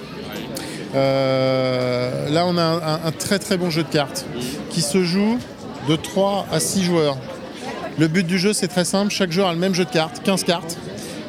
Euh, 0.96 2.30
là, 2.30 2.46
on 2.48 2.58
a 2.58 2.64
un, 2.64 2.78
un- 2.78 3.00
un 3.06 3.12
très 3.12 3.40
très 3.40 3.58
bon 3.58 3.70
jeu 3.70 3.84
de 3.84 3.90
cartes 3.90 4.26
qui 4.72 4.82
se 4.82 5.04
joue 5.04 5.38
de 5.88 5.96
3 5.96 6.46
à 6.52 6.60
6 6.60 6.84
joueurs. 6.84 7.18
Le 8.00 8.08
but 8.08 8.26
du 8.26 8.38
jeu, 8.38 8.54
c'est 8.54 8.68
très 8.68 8.86
simple. 8.86 9.12
Chaque 9.12 9.32
joueur 9.32 9.48
a 9.48 9.54
le 9.54 9.60
même 9.60 9.74
jeu 9.74 9.86
de 9.86 9.90
cartes, 9.90 10.22
15 10.24 10.44
cartes. 10.44 10.78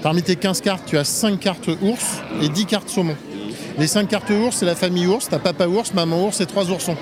Parmi 0.03 0.23
tes 0.23 0.37
15 0.37 0.61
cartes, 0.61 0.83
tu 0.87 0.99
as 0.99 1.05
5 1.05 1.41
cartes 1.41 1.69
ours 1.83 2.05
et 2.43 2.49
10 2.49 2.67
cartes 2.67 2.89
saumon. 2.89 3.17
Les 3.79 3.87
5 3.87 4.09
cartes 4.09 4.31
ours, 4.31 4.57
c'est 4.57 4.67
la 4.67 4.75
famille 4.75 5.07
ours. 5.07 5.29
T'as 5.31 5.39
papa 5.39 5.67
ours, 5.67 5.93
maman 5.95 6.25
ours 6.27 6.41
et 6.41 6.47
3 6.47 6.71
oursons. 6.71 6.97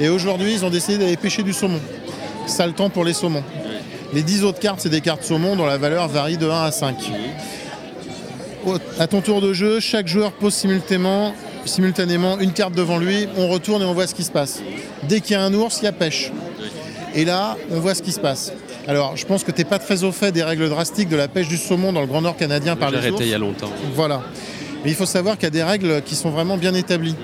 Et 0.00 0.08
aujourd'hui, 0.08 0.52
ils 0.52 0.64
ont 0.64 0.70
décidé 0.70 0.98
d'aller 0.98 1.16
pêcher 1.16 1.42
du 1.42 1.52
saumon. 1.52 1.80
Ça 2.46 2.66
le 2.66 2.72
temps 2.72 2.90
pour 2.90 3.04
les 3.04 3.12
saumons. 3.12 3.44
Les 4.12 4.22
10 4.22 4.44
autres 4.44 4.58
cartes, 4.60 4.80
c'est 4.80 4.88
des 4.88 5.00
cartes 5.00 5.22
saumon 5.24 5.56
dont 5.56 5.66
la 5.66 5.78
valeur 5.78 6.08
varie 6.08 6.36
de 6.36 6.48
1 6.48 6.64
à 6.64 6.70
5. 6.72 6.96
Au- 8.66 8.78
À 8.98 9.06
ton 9.06 9.20
tour 9.20 9.40
de 9.40 9.52
jeu, 9.52 9.78
chaque 9.80 10.08
joueur 10.08 10.32
pose 10.32 10.54
simultanément 10.54 12.38
une 12.40 12.52
carte 12.52 12.74
devant 12.74 12.98
lui, 12.98 13.28
on 13.36 13.48
retourne 13.48 13.82
et 13.82 13.84
on 13.84 13.94
voit 13.94 14.06
ce 14.06 14.14
qui 14.14 14.24
se 14.24 14.30
passe. 14.32 14.60
Dès 15.04 15.20
qu'il 15.20 15.32
y 15.32 15.34
a 15.36 15.42
un 15.42 15.54
ours, 15.54 15.78
il 15.80 15.84
y 15.84 15.88
a 15.88 15.92
pêche. 15.92 16.32
Et 17.16 17.24
là, 17.24 17.56
on 17.70 17.80
voit 17.80 17.94
ce 17.94 18.02
qui 18.02 18.12
se 18.12 18.20
passe. 18.20 18.52
Alors, 18.86 19.16
je 19.16 19.24
pense 19.24 19.42
que 19.42 19.50
tu 19.50 19.58
n'es 19.58 19.64
pas 19.64 19.78
très 19.78 20.04
au 20.04 20.12
fait 20.12 20.30
des 20.32 20.42
règles 20.44 20.68
drastiques 20.68 21.08
de 21.08 21.16
la 21.16 21.28
pêche 21.28 21.48
du 21.48 21.56
saumon 21.56 21.92
dans 21.92 22.02
le 22.02 22.06
Grand 22.06 22.20
Nord 22.20 22.36
canadien 22.36 22.76
par 22.76 22.90
J'ai 22.90 22.96
les 22.96 23.00
arrêté 23.00 23.14
ours. 23.14 23.24
il 23.24 23.30
y 23.30 23.34
a 23.34 23.38
longtemps. 23.38 23.70
Voilà. 23.94 24.22
Mais 24.84 24.90
il 24.90 24.94
faut 24.94 25.06
savoir 25.06 25.36
qu'il 25.36 25.44
y 25.44 25.46
a 25.46 25.50
des 25.50 25.62
règles 25.62 26.02
qui 26.02 26.14
sont 26.14 26.28
vraiment 26.30 26.58
bien 26.58 26.74
établies. 26.74 27.16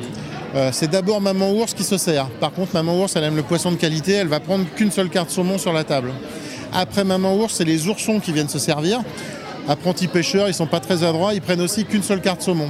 Euh, 0.55 0.71
c'est 0.73 0.91
d'abord 0.91 1.21
maman 1.21 1.53
ours 1.53 1.75
qui 1.75 1.85
se 1.85 1.99
sert. 1.99 2.27
Par 2.41 2.53
contre, 2.53 2.73
maman 2.75 2.99
ours, 3.01 3.15
elle 3.17 3.25
aime 3.25 3.37
le 3.37 3.43
poisson 3.43 3.71
de 3.71 3.77
qualité, 3.77 4.13
elle 4.13 4.29
va 4.29 4.41
prendre 4.41 4.65
qu'une 4.75 4.91
seule 4.91 5.11
carte 5.11 5.31
saumon 5.31 5.59
sur 5.59 5.73
la 5.73 5.85
table. 5.85 6.11
Après 6.73 7.05
maman 7.05 7.37
ours, 7.37 7.55
c'est 7.55 7.65
les 7.65 7.87
oursons 7.87 8.19
qui 8.19 8.33
viennent 8.33 8.49
se 8.49 8.59
servir. 8.59 9.01
Apprentis 9.69 10.09
pêcheurs, 10.09 10.49
ils 10.49 10.55
sont 10.55 10.67
pas 10.67 10.81
très 10.81 11.05
adroits, 11.05 11.35
ils 11.35 11.41
prennent 11.41 11.61
aussi 11.61 11.85
qu'une 11.85 12.03
seule 12.03 12.21
carte 12.21 12.43
saumon. 12.43 12.69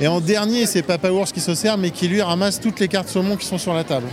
Et 0.00 0.06
en 0.06 0.20
dernier, 0.20 0.66
c'est 0.66 0.82
papa 0.82 1.10
ours 1.10 1.32
qui 1.32 1.40
se 1.40 1.54
sert, 1.54 1.76
mais 1.76 1.90
qui 1.90 2.08
lui 2.08 2.22
ramasse 2.22 2.60
toutes 2.60 2.80
les 2.80 2.88
cartes 2.88 3.08
saumon 3.08 3.36
qui 3.36 3.44
sont 3.46 3.58
sur 3.58 3.74
la 3.74 3.84
table. 3.84 4.06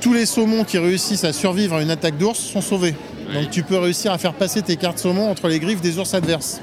Tous 0.00 0.14
les 0.14 0.24
saumons 0.24 0.64
qui 0.64 0.78
réussissent 0.78 1.24
à 1.24 1.32
survivre 1.32 1.76
à 1.76 1.82
une 1.82 1.90
attaque 1.90 2.16
d'ours 2.16 2.38
sont 2.38 2.62
sauvés. 2.62 2.94
Donc 3.34 3.50
tu 3.50 3.62
peux 3.62 3.78
réussir 3.78 4.12
à 4.12 4.18
faire 4.18 4.32
passer 4.32 4.62
tes 4.62 4.76
cartes 4.76 4.98
saumon 4.98 5.30
entre 5.30 5.48
les 5.48 5.60
griffes 5.60 5.80
des 5.82 5.98
ours 5.98 6.14
adverses. 6.14 6.60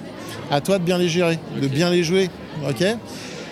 À 0.49 0.59
toi 0.59 0.79
de 0.79 0.83
bien 0.83 0.97
les 0.97 1.07
gérer, 1.07 1.37
de 1.61 1.67
bien 1.67 1.89
les 1.89 2.03
jouer. 2.03 2.29
ok? 2.67 2.83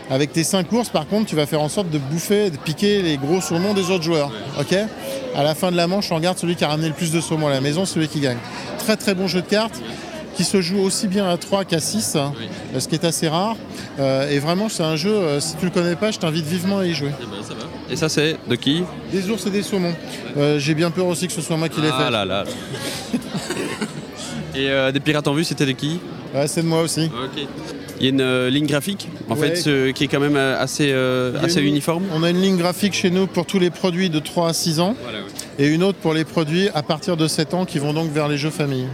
Avec 0.10 0.34
tes 0.34 0.44
5 0.44 0.72
ours, 0.72 0.90
par 0.90 1.08
contre, 1.08 1.28
tu 1.30 1.36
vas 1.36 1.46
faire 1.46 1.62
en 1.62 1.70
sorte 1.70 1.90
de 1.90 1.98
bouffer, 1.98 2.52
de 2.52 2.58
piquer 2.58 3.02
les 3.02 3.18
gros 3.18 3.42
saumons 3.42 3.74
des 3.74 3.90
autres 3.92 4.04
joueurs. 4.04 4.32
ok? 4.60 4.76
À 5.36 5.44
la 5.44 5.56
fin 5.56 5.72
de 5.72 5.78
la 5.78 5.88
manche, 5.88 6.12
on 6.12 6.16
regarde 6.16 6.38
celui 6.38 6.56
qui 6.56 6.64
a 6.64 6.68
ramené 6.68 6.88
le 6.88 6.94
plus 6.94 7.12
de 7.12 7.22
saumon 7.22 7.48
à 7.48 7.52
la 7.52 7.62
maison, 7.62 7.86
celui 7.86 8.08
qui 8.08 8.20
gagne. 8.20 8.38
Très 8.80 8.98
très 8.98 9.14
bon 9.14 9.28
jeu 9.28 9.42
de 9.42 9.48
cartes 9.48 9.82
qui 10.36 10.44
se 10.44 10.62
joue 10.62 10.80
aussi 10.80 11.08
bien 11.08 11.30
à 11.30 11.38
3 11.38 11.64
qu'à 11.64 11.80
6, 11.80 12.18
hein, 12.18 12.34
ce 12.78 12.88
qui 12.88 12.96
est 12.96 13.06
assez 13.06 13.28
rare. 13.28 13.56
Euh, 14.00 14.30
et 14.30 14.40
vraiment, 14.40 14.68
c'est 14.68 14.84
un 14.84 14.96
jeu, 14.96 15.12
euh, 15.12 15.40
si 15.40 15.56
tu 15.56 15.66
le 15.66 15.72
connais 15.72 15.96
pas, 15.96 16.12
je 16.12 16.20
t'invite 16.20 16.46
vivement 16.46 16.80
à 16.80 16.86
y 16.86 16.94
jouer. 16.94 17.12
Eh 17.22 17.26
ben, 17.26 17.42
ça 17.42 17.54
va. 17.54 17.75
Et 17.90 17.96
ça, 17.96 18.10
c'est 18.10 18.38
de 18.50 18.56
qui 18.56 18.84
Des 19.12 19.30
ours 19.30 19.46
et 19.46 19.50
des 19.52 19.62
saumons. 19.64 19.94
Euh, 20.38 20.60
J'ai 20.60 20.74
bien 20.74 20.90
peur 20.92 21.06
aussi 21.08 21.28
que 21.28 21.34
ce 21.34 21.42
soit 21.42 21.58
moi 21.58 21.70
qui 21.70 21.82
l'ai 21.82 21.90
Ah 21.94 22.06
fait. 22.06 22.12
là 22.12 22.26
là. 22.26 22.44
Et 24.56 24.70
euh, 24.70 24.92
des 24.92 25.00
pirates 25.02 25.28
en 25.28 25.34
vue, 25.34 25.44
c'était 25.44 25.66
de 25.66 25.74
qui 25.74 26.00
c'est 26.48 26.64
de 26.64 26.68
moi 26.68 26.82
aussi. 26.82 27.10
Il 28.00 28.04
y 28.04 28.08
a 28.08 28.10
une 28.10 28.20
euh, 28.22 28.50
ligne 28.50 28.66
graphique, 28.68 29.08
en 29.30 29.36
Ouais. 29.38 29.56
fait, 29.56 29.94
qui 29.94 30.04
est 30.04 30.08
quand 30.08 30.20
même 30.20 30.36
assez, 30.36 30.92
euh, 30.92 31.32
une- 31.42 31.60
uniforme. 31.64 32.04
On 32.14 32.24
a 32.24 32.30
une 32.30 32.42
ligne 32.42 32.58
graphique 32.58 32.94
chez 32.94 33.10
nous 33.10 33.26
pour 33.28 33.46
tous 33.46 33.58
les 33.60 33.70
produits 33.70 34.10
de 34.10 34.20
3 34.20 34.50
à 34.50 34.54
6 34.54 34.80
ans 34.82 34.96
et 35.58 35.68
une 35.68 35.84
autre 35.84 35.98
pour 36.00 36.14
les 36.14 36.26
produits 36.26 36.70
à 36.74 36.84
partir 36.84 37.18
de 37.18 37.28
7 37.28 37.54
ans 37.54 37.66
qui 37.66 37.80
vont 37.80 37.94
donc 37.94 38.12
vers 38.12 38.28
les 38.28 38.38
jeux 38.38 38.50
famille. 38.50 38.88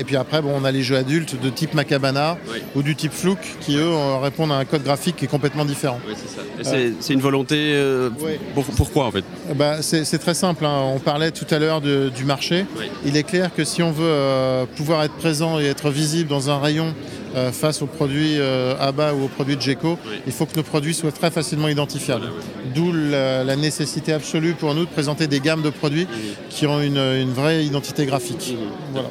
Et 0.00 0.04
puis 0.04 0.16
après, 0.16 0.42
bon, 0.42 0.52
on 0.54 0.64
a 0.64 0.70
les 0.72 0.82
jeux 0.82 0.96
adultes 0.96 1.40
de 1.40 1.50
type 1.50 1.74
Macabana 1.74 2.36
ou 2.74 2.82
du 2.82 2.96
type 2.96 3.12
Flouk 3.12 3.38
qui, 3.60 3.76
eux, 3.76 3.80
euh, 3.82 4.18
répondent 4.18 4.52
à 4.52 4.56
un 4.56 4.64
code 4.64 4.82
graphique 4.82 5.16
qui 5.16 5.24
est 5.26 5.28
complètement 5.28 5.64
différent. 5.64 6.00
Oui, 6.08 6.14
c'est 6.16 6.28
ça. 6.28 6.42
Et 6.60 6.64
c'est- 6.64 6.94
c'est 7.00 7.12
une 7.14 7.20
volonté. 7.20 7.56
euh, 7.74 8.10
pour- 8.54 8.64
pourquoi 8.64 9.06
en 9.06 9.10
fait? 9.10 9.24
Bah, 9.54 9.82
c'est 9.82 10.18
très 10.18 10.34
simple. 10.34 10.64
hein. 10.64 10.82
On 10.94 10.98
parlait 10.98 11.30
tout 11.30 11.46
à 11.50 11.58
l'heure 11.58 11.80
du 11.80 12.24
marché. 12.24 12.64
Il 13.04 13.16
est 13.16 13.22
clair 13.22 13.50
que 13.54 13.64
si 13.64 13.82
on 13.82 13.92
veut 13.92 14.04
euh, 14.04 14.64
pouvoir 14.76 15.02
être 15.04 15.14
présent 15.14 15.58
et 15.60 15.66
être 15.66 15.90
visible 15.90 16.28
dans 16.28 16.50
un 16.50 16.58
rayon 16.58 16.92
euh, 17.36 17.52
face 17.52 17.82
aux 17.82 17.86
produits 17.86 18.38
euh, 18.38 18.74
ABA 18.78 19.14
ou 19.14 19.24
aux 19.24 19.28
produits 19.28 19.56
de 19.56 19.60
GECO, 19.62 19.98
Oui. 20.06 20.20
il 20.26 20.32
faut 20.32 20.46
que 20.46 20.56
nos 20.56 20.62
produits 20.62 20.94
soient 20.94 21.12
très 21.12 21.30
facilement 21.30 21.68
identifiables. 21.68 22.26
Voilà, 22.26 22.72
D'où 22.74 22.92
la, 22.92 23.44
la 23.44 23.56
nécessité 23.56 24.12
absolue 24.12 24.54
pour 24.54 24.74
nous 24.74 24.84
de 24.84 24.90
présenter 24.90 25.26
des 25.26 25.40
gammes 25.40 25.62
de 25.62 25.70
produits 25.70 26.06
qui 26.48 26.66
ont 26.66 26.80
une, 26.80 26.98
une 26.98 27.32
vraie 27.32 27.64
identité 27.64 28.06
graphique. 28.06 28.54
Voilà. 28.92 29.08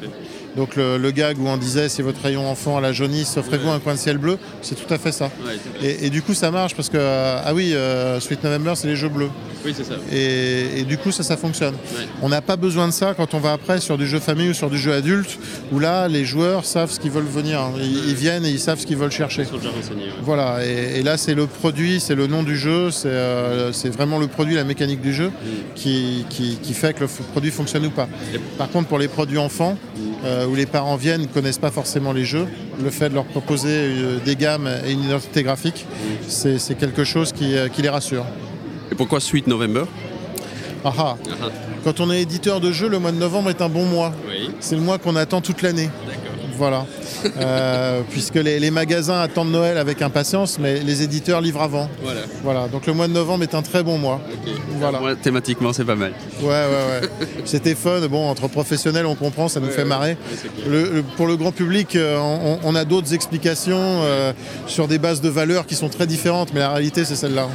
Donc 0.56 0.76
le, 0.76 0.98
le 0.98 1.12
gag 1.12 1.38
où 1.40 1.48
on 1.48 1.58
disait 1.58 1.90
c'est 1.90 2.02
votre 2.04 2.22
rayon 2.22 2.50
enfant 2.50 2.78
à 2.78 2.82
la 2.82 2.92
jaunisse, 2.92 3.38
offrez-vous 3.38 3.70
un 3.70 3.80
coin 3.80 3.94
de 3.94 4.00
ciel 4.00 4.18
bleu, 4.18 4.38
c'est 4.62 4.76
tout 4.76 4.92
à 4.94 4.98
fait 4.98 5.12
ça. 5.12 5.26
Ouais. 5.46 5.58
Et, 5.88 6.08
et 6.08 6.10
du 6.10 6.22
coup 6.22 6.34
ça 6.34 6.52
marche 6.52 6.76
parce 6.76 6.90
que, 6.90 6.98
euh, 6.98 7.42
ah 7.46 7.54
oui, 7.54 7.74
euh, 7.74 8.20
Sweet 8.20 8.44
November 8.44 8.74
c'est 8.76 8.88
les 8.88 8.96
jeux 8.96 9.10
bleus. 9.10 9.30
Oui, 9.66 9.74
c'est 9.76 9.84
ça. 9.84 9.96
Et, 10.10 10.80
et 10.80 10.84
du 10.84 10.98
coup, 10.98 11.12
ça, 11.12 11.22
ça 11.22 11.36
fonctionne. 11.36 11.74
Ouais. 11.74 12.08
On 12.22 12.30
n'a 12.30 12.42
pas 12.42 12.56
besoin 12.56 12.88
de 12.88 12.94
ça 12.94 13.14
quand 13.14 13.34
on 13.34 13.40
va 13.40 13.52
après 13.52 13.82
sur 13.82 13.98
du 13.98 14.08
jeu 14.08 14.20
famille 14.20 14.52
ou 14.52 14.54
sur 14.54 14.70
du 14.70 14.78
jeu 14.78 14.94
adulte, 14.94 15.38
où 15.74 15.80
là, 15.80 16.08
les 16.08 16.24
joueurs 16.24 16.64
savent 16.64 16.90
ce 16.90 16.98
qu'ils 16.98 17.12
veulent 17.12 17.26
venir. 17.26 17.60
Ils, 17.78 18.08
ils 18.10 18.16
viennent 18.16 18.46
et 18.46 18.50
ils 18.52 18.60
savent 18.62 18.80
ce 18.80 18.86
qu'ils 18.86 18.96
veulent 18.96 19.12
chercher. 19.12 19.42
Ils 19.42 19.48
sont 19.48 19.58
déjà. 19.58 19.70
Voilà, 20.24 20.66
et, 20.66 21.00
et 21.00 21.04
là, 21.04 21.18
c'est 21.18 21.36
le 21.36 21.46
produit, 21.46 22.00
c'est 22.00 22.16
le 22.16 22.28
nom 22.28 22.42
du 22.44 22.58
jeu, 22.58 22.90
c'est 22.90 23.10
euh, 23.10 23.74
c'est 23.74 23.90
vraiment 23.90 24.18
le 24.18 24.28
produit, 24.28 24.56
la 24.56 24.64
mécanique 24.64 25.02
du 25.02 25.14
jeu 25.14 25.30
qui, 25.76 26.26
qui- 26.30 26.58
qui 26.64 26.74
fait 26.74 26.94
que 26.94 27.02
le 27.02 27.08
produit 27.34 27.52
fonctionne 27.52 27.86
ou 27.86 27.90
pas. 27.92 28.08
Par 28.58 28.70
contre, 28.70 28.88
pour 28.88 28.98
les 28.98 29.10
produits 29.10 29.40
enfants, 29.40 29.78
euh, 30.24 30.39
où 30.48 30.56
les 30.56 30.66
parents 30.66 30.96
viennent, 30.96 31.22
ne 31.22 31.28
connaissent 31.28 31.58
pas 31.58 31.72
forcément 31.72 32.14
les 32.14 32.26
jeux, 32.26 32.48
le 32.82 32.90
fait 32.90 33.10
de 33.10 33.16
leur 33.16 33.26
proposer 33.26 33.70
euh, 33.70 34.20
des 34.24 34.36
gammes 34.36 34.70
et 34.86 34.92
une 34.92 35.04
identité 35.04 35.44
graphique, 35.44 35.86
c'est 36.28 36.78
quelque 36.78 37.04
chose 37.04 37.32
qui, 37.32 37.56
euh, 37.56 37.68
qui 37.68 37.82
les 37.82 37.90
rassure. 37.90 38.26
Et 38.92 38.96
pourquoi 38.96 39.20
Sweet 39.20 39.48
November? 39.48 39.84
Ah 40.84 40.94
ah. 40.98 41.18
Quand 41.84 42.00
on 42.00 42.12
est 42.12 42.22
éditeur 42.22 42.60
de 42.60 42.72
jeux, 42.72 42.88
le 42.88 43.00
mois 43.00 43.12
de 43.12 43.18
novembre 43.18 43.50
est 43.50 43.62
un 43.62 43.70
bon 43.70 43.86
mois. 43.86 44.14
Oui, 44.28 44.52
C'est 44.60 44.76
le 44.76 44.82
mois 44.82 44.98
qu'on 44.98 45.16
attend 45.16 45.42
toute 45.42 45.62
l'année. 45.62 45.90
Voilà. 46.58 46.86
Euh, 47.40 48.02
puisque 48.10 48.36
les, 48.36 48.60
les 48.60 48.72
magasins 48.72 49.20
attendent 49.22 49.52
Noël 49.52 49.78
avec 49.78 50.02
impatience, 50.02 50.58
mais 50.60 50.80
les 50.80 51.02
éditeurs 51.04 51.42
livrent 51.42 51.62
avant. 51.62 51.90
Voilà. 52.04 52.20
Voilà. 52.44 52.68
Donc 52.68 52.86
le 52.88 52.94
mois 52.94 53.08
de 53.08 53.14
novembre 53.14 53.44
est 53.44 53.56
un 53.56 53.62
très 53.62 53.84
bon 53.84 53.98
mois. 53.98 54.22
Ok. 54.32 54.52
Voilà. 54.80 55.00
Moi, 55.00 55.16
thématiquement, 55.16 55.74
c'est 55.74 55.84
pas 55.86 55.96
mal. 55.96 56.14
Ouais, 56.42 56.48
ouais, 56.48 57.02
ouais. 57.02 57.28
C'était 57.46 57.76
fun. 57.76 58.00
Bon, 58.10 58.30
entre 58.30 58.48
professionnels, 58.48 59.06
on 59.06 59.16
comprend, 59.16 59.48
ça 59.48 59.60
nous 59.60 59.70
fait 59.70 59.86
marrer. 59.86 60.18
Le- 60.68 60.90
le- 60.92 61.04
pour 61.04 61.28
le 61.28 61.36
grand 61.36 61.52
public, 61.52 61.96
euh, 61.96 62.18
on, 62.20 62.60
on 62.64 62.76
a 62.76 62.86
d'autres 62.86 63.14
explications 63.14 63.78
euh, 63.80 64.32
sur 64.68 64.88
des 64.88 64.98
bases 65.00 65.22
de 65.22 65.30
valeurs 65.30 65.66
qui 65.66 65.76
sont 65.76 65.90
très 65.90 66.08
différentes, 66.08 66.54
mais 66.54 66.60
la 66.62 66.70
réalité, 66.70 67.06
c'est 67.06 67.16
celle-là. 67.16 67.50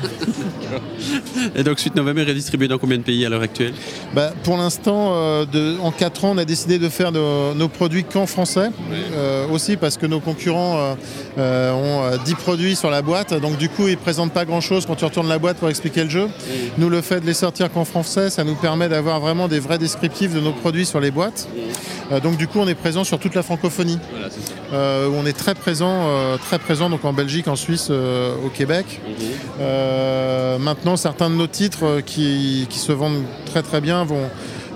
Et 1.55 1.62
donc, 1.62 1.79
Sweet 1.79 1.95
November 1.95 2.23
est 2.29 2.35
distribué 2.35 2.69
dans 2.69 2.79
combien 2.79 2.99
de 2.99 3.03
pays 3.03 3.25
à 3.25 3.29
l'heure 3.29 3.43
actuelle? 3.43 3.75
Bah, 4.14 4.33
pour 4.43 4.57
l'instant, 4.57 5.12
euh, 5.14 5.77
en 5.83 5.90
4 5.90 6.25
ans, 6.25 6.33
on 6.35 6.38
a 6.38 6.45
décidé 6.45 6.79
de 6.79 6.88
faire 6.88 7.12
nos, 7.12 7.55
nos 7.55 7.69
produits 7.69 8.05
qu'en 8.05 8.27
français. 8.27 8.71
Euh, 9.14 9.44
aussi 9.51 9.77
parce 9.77 9.97
que 9.97 10.07
nos 10.07 10.21
concurrents 10.21 10.77
euh, 10.77 10.95
euh, 11.39 11.73
ont 11.73 12.05
euh, 12.05 12.17
10 12.25 12.35
produits 12.35 12.77
sur 12.77 12.91
la 12.91 13.03
boîte. 13.03 13.35
Donc 13.35 13.57
du 13.57 13.69
coup, 13.69 13.87
ils 13.89 13.93
ne 13.93 13.97
présentent 13.97 14.33
pas 14.33 14.45
grand-chose 14.45 14.87
quand 14.87 14.97
tu 14.97 15.05
retournes 15.05 15.29
la 15.29 15.39
boîte 15.39 15.59
pour 15.59 15.69
expliquer 15.69 16.05
le 16.05 16.11
jeu. 16.11 16.29
Nous, 16.79 16.89
le 16.89 17.01
fait 17.01 17.21
de 17.21 17.27
les 17.27 17.35
sortir 17.35 17.71
qu'en 17.73 17.85
français, 17.85 18.31
ça 18.31 18.45
nous 18.45 18.55
permet 18.55 18.89
d'avoir 18.89 19.21
vraiment 19.21 19.49
des 19.49 19.61
vrais 19.61 19.79
descriptifs 19.79 20.35
de 20.35 20.41
nos 20.41 20.53
produits 20.53 20.87
sur 20.87 21.01
les 21.01 21.11
boîtes. 21.11 21.49
Euh, 22.13 22.21
donc 22.21 22.37
du 22.37 22.47
coup, 22.47 22.59
on 22.61 22.69
est 22.69 22.75
présent 22.75 23.05
sur 23.05 23.19
toute 23.19 23.35
la 23.35 23.43
francophonie. 23.43 23.99
Voilà, 24.11 24.31
ça. 24.31 24.37
Euh, 24.73 25.09
on 25.15 25.27
est 25.27 25.33
très 25.33 25.55
présent, 25.55 26.09
euh, 26.09 26.37
très 26.37 26.59
présent 26.59 26.91
donc 26.91 27.05
en 27.05 27.13
Belgique, 27.13 27.49
en 27.49 27.57
Suisse, 27.57 27.89
euh, 27.91 28.35
au 28.45 28.49
Québec. 28.49 29.01
Euh, 29.61 30.59
maintenant, 30.59 30.97
certains 30.97 31.31
de 31.31 31.35
nos 31.35 31.47
titres 31.47 31.85
euh, 31.85 32.01
qui, 32.01 32.67
qui 32.69 32.79
se 32.79 32.93
vendent 32.93 33.23
très 33.47 33.63
très 33.63 33.81
bien 33.81 34.05
vont, 34.05 34.29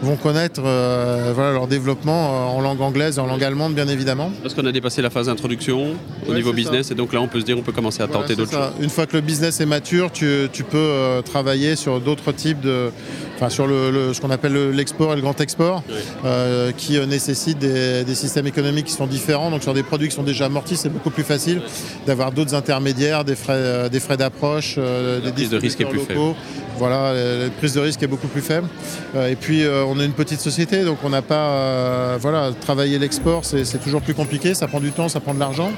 vont 0.02 0.16
connaître 0.16 0.62
euh, 0.64 1.32
voilà, 1.34 1.52
leur 1.52 1.66
développement 1.66 2.28
euh, 2.52 2.56
en 2.56 2.60
langue 2.60 2.80
anglaise 2.80 3.18
et 3.18 3.20
en 3.20 3.26
langue 3.26 3.42
allemande, 3.42 3.74
bien 3.74 3.88
évidemment. 3.88 4.30
Parce 4.42 4.54
qu'on 4.54 4.66
a 4.66 4.72
dépassé 4.72 5.02
la 5.02 5.10
phase 5.10 5.26
d'introduction 5.26 5.94
au 6.26 6.30
Ouais, 6.30 6.36
niveau 6.36 6.52
business, 6.52 6.90
et 6.90 6.94
donc 6.94 7.12
là, 7.12 7.20
on 7.20 7.28
peut 7.28 7.40
se 7.40 7.44
dire, 7.44 7.58
on 7.58 7.62
peut 7.62 7.72
commencer 7.72 8.02
à 8.02 8.06
Voilà, 8.06 8.22
tenter 8.22 8.36
d'autres 8.36 8.52
choses. 8.52 8.72
Une 8.80 8.90
fois 8.90 9.06
que 9.06 9.16
le 9.16 9.22
business 9.22 9.60
est 9.60 9.66
mature, 9.66 10.10
tu, 10.12 10.48
tu 10.52 10.62
peux 10.64 10.76
euh, 10.78 11.22
travailler 11.22 11.76
sur 11.76 12.00
d'autres 12.00 12.32
types 12.32 12.60
de. 12.60 12.90
Enfin, 13.40 13.50
sur 13.50 13.68
le, 13.68 13.92
le- 13.92 14.12
ce 14.14 14.20
qu'on 14.20 14.30
appelle 14.30 14.52
le- 14.52 14.72
l'export 14.72 15.12
et 15.12 15.16
le 15.16 15.22
grand 15.22 15.40
export, 15.40 15.84
Oui. 15.88 15.94
euh, 16.24 16.72
qui 16.76 16.98
euh, 16.98 17.06
nécessitent 17.06 17.60
des, 17.60 18.02
des 18.02 18.14
systèmes 18.16 18.48
économiques 18.48 18.86
qui 18.86 18.92
sont 18.92 19.06
différents. 19.06 19.52
Donc, 19.52 19.62
sur 19.62 19.74
des 19.74 19.84
produits 19.84 20.08
qui 20.08 20.16
sont 20.16 20.24
déjà 20.24 20.46
amortis, 20.46 20.76
c'est 20.76 20.88
beaucoup 20.88 21.10
plus 21.10 21.22
facile 21.22 21.62
d'avoir 22.04 22.32
d'autres 22.32 22.54
intermédiaires, 22.56 23.24
des 23.24 23.36
frais, 23.36 23.52
euh, 23.56 23.88
des 23.88 24.00
frais 24.00 24.16
d'approche, 24.16 24.74
euh, 24.78 25.20
des 25.20 25.30
prise 25.30 25.50
de 25.50 25.56
risque 25.56 25.80
est 25.80 25.84
plus 25.84 25.98
locaux. 25.98 26.34
Voilà, 26.78 26.96
euh, 27.12 27.44
la 27.44 27.50
prise 27.50 27.74
de 27.74 27.80
risque 27.80 28.02
est 28.02 28.06
beaucoup 28.08 28.26
plus 28.28 28.40
faible. 28.40 28.66
Euh, 29.14 29.28
et 29.28 29.36
puis, 29.36 29.62
euh, 29.62 29.84
on 29.84 30.00
est 30.00 30.04
une 30.04 30.12
petite 30.12 30.40
société, 30.40 30.84
donc 30.84 30.98
on 31.04 31.08
n'a 31.10 31.22
pas. 31.22 31.34
euh, 31.50 32.18
voilà, 32.20 32.50
travailler 32.60 32.98
l'export, 32.98 33.44
c'est 33.44 33.64
toujours 33.80 34.00
plus 34.02 34.14
compliqué. 34.14 34.52
Ça 34.54 34.66
prend 34.66 34.80
du 34.80 34.90
temps, 34.90 35.08
ça 35.08 35.20
prend 35.20 35.34
de 35.34 35.38
l'argent. 35.40 35.70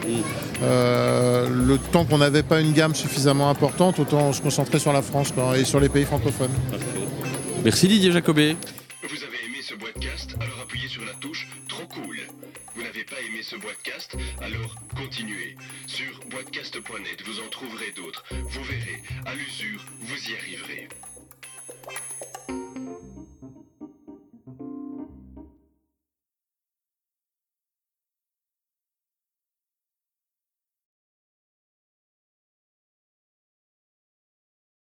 Euh, 0.63 1.47
le 1.51 1.77
temps 1.79 2.05
qu'on 2.07 2.19
n'avait 2.19 2.43
pas 2.43 2.61
une 2.61 2.73
gamme 2.73 2.95
suffisamment 2.95 3.51
importante, 3.51 3.99
autant 3.99 4.33
se 4.33 4.41
concentrer 4.41 4.79
sur 4.79 4.93
la 4.95 5.03
France 5.03 5.33
quoi, 5.35 5.59
et 5.59 5.65
sur 5.65 5.81
les 5.81 5.89
pays 5.91 6.05
francophones. 6.05 6.49
Merci 7.63 7.89
Didier 7.89 8.13
Jacobé. 8.13 8.57
Vous 9.03 9.25
avez 9.25 9.45
aimé 9.47 9.59
ce 9.63 9.75
podcast 9.75 10.35
Alors 10.41 10.61
appuyez 10.63 10.89
sur 10.89 11.05
la 11.05 11.13
touche 11.15 11.47
Trop 11.69 11.87
cool. 11.87 12.19
Vous 12.75 12.83
n'avez 12.83 13.05
pas 13.05 13.17
aimé 13.21 13.43
ce 13.43 13.57
podcast 13.57 14.17
Alors 14.41 14.75
continuez. 14.97 15.57
Sur 15.87 16.21
podcast.net, 16.31 17.23
vous 17.27 17.41
en 17.41 17.49
trouverez 17.51 17.93
d'autres. 17.97 18.25
Vous 18.31 18.65
verrez, 18.65 19.03
à 19.27 19.35
l'usure, 19.35 19.85
vous 20.01 20.31
y 20.31 20.35
arriverez. 20.37 20.89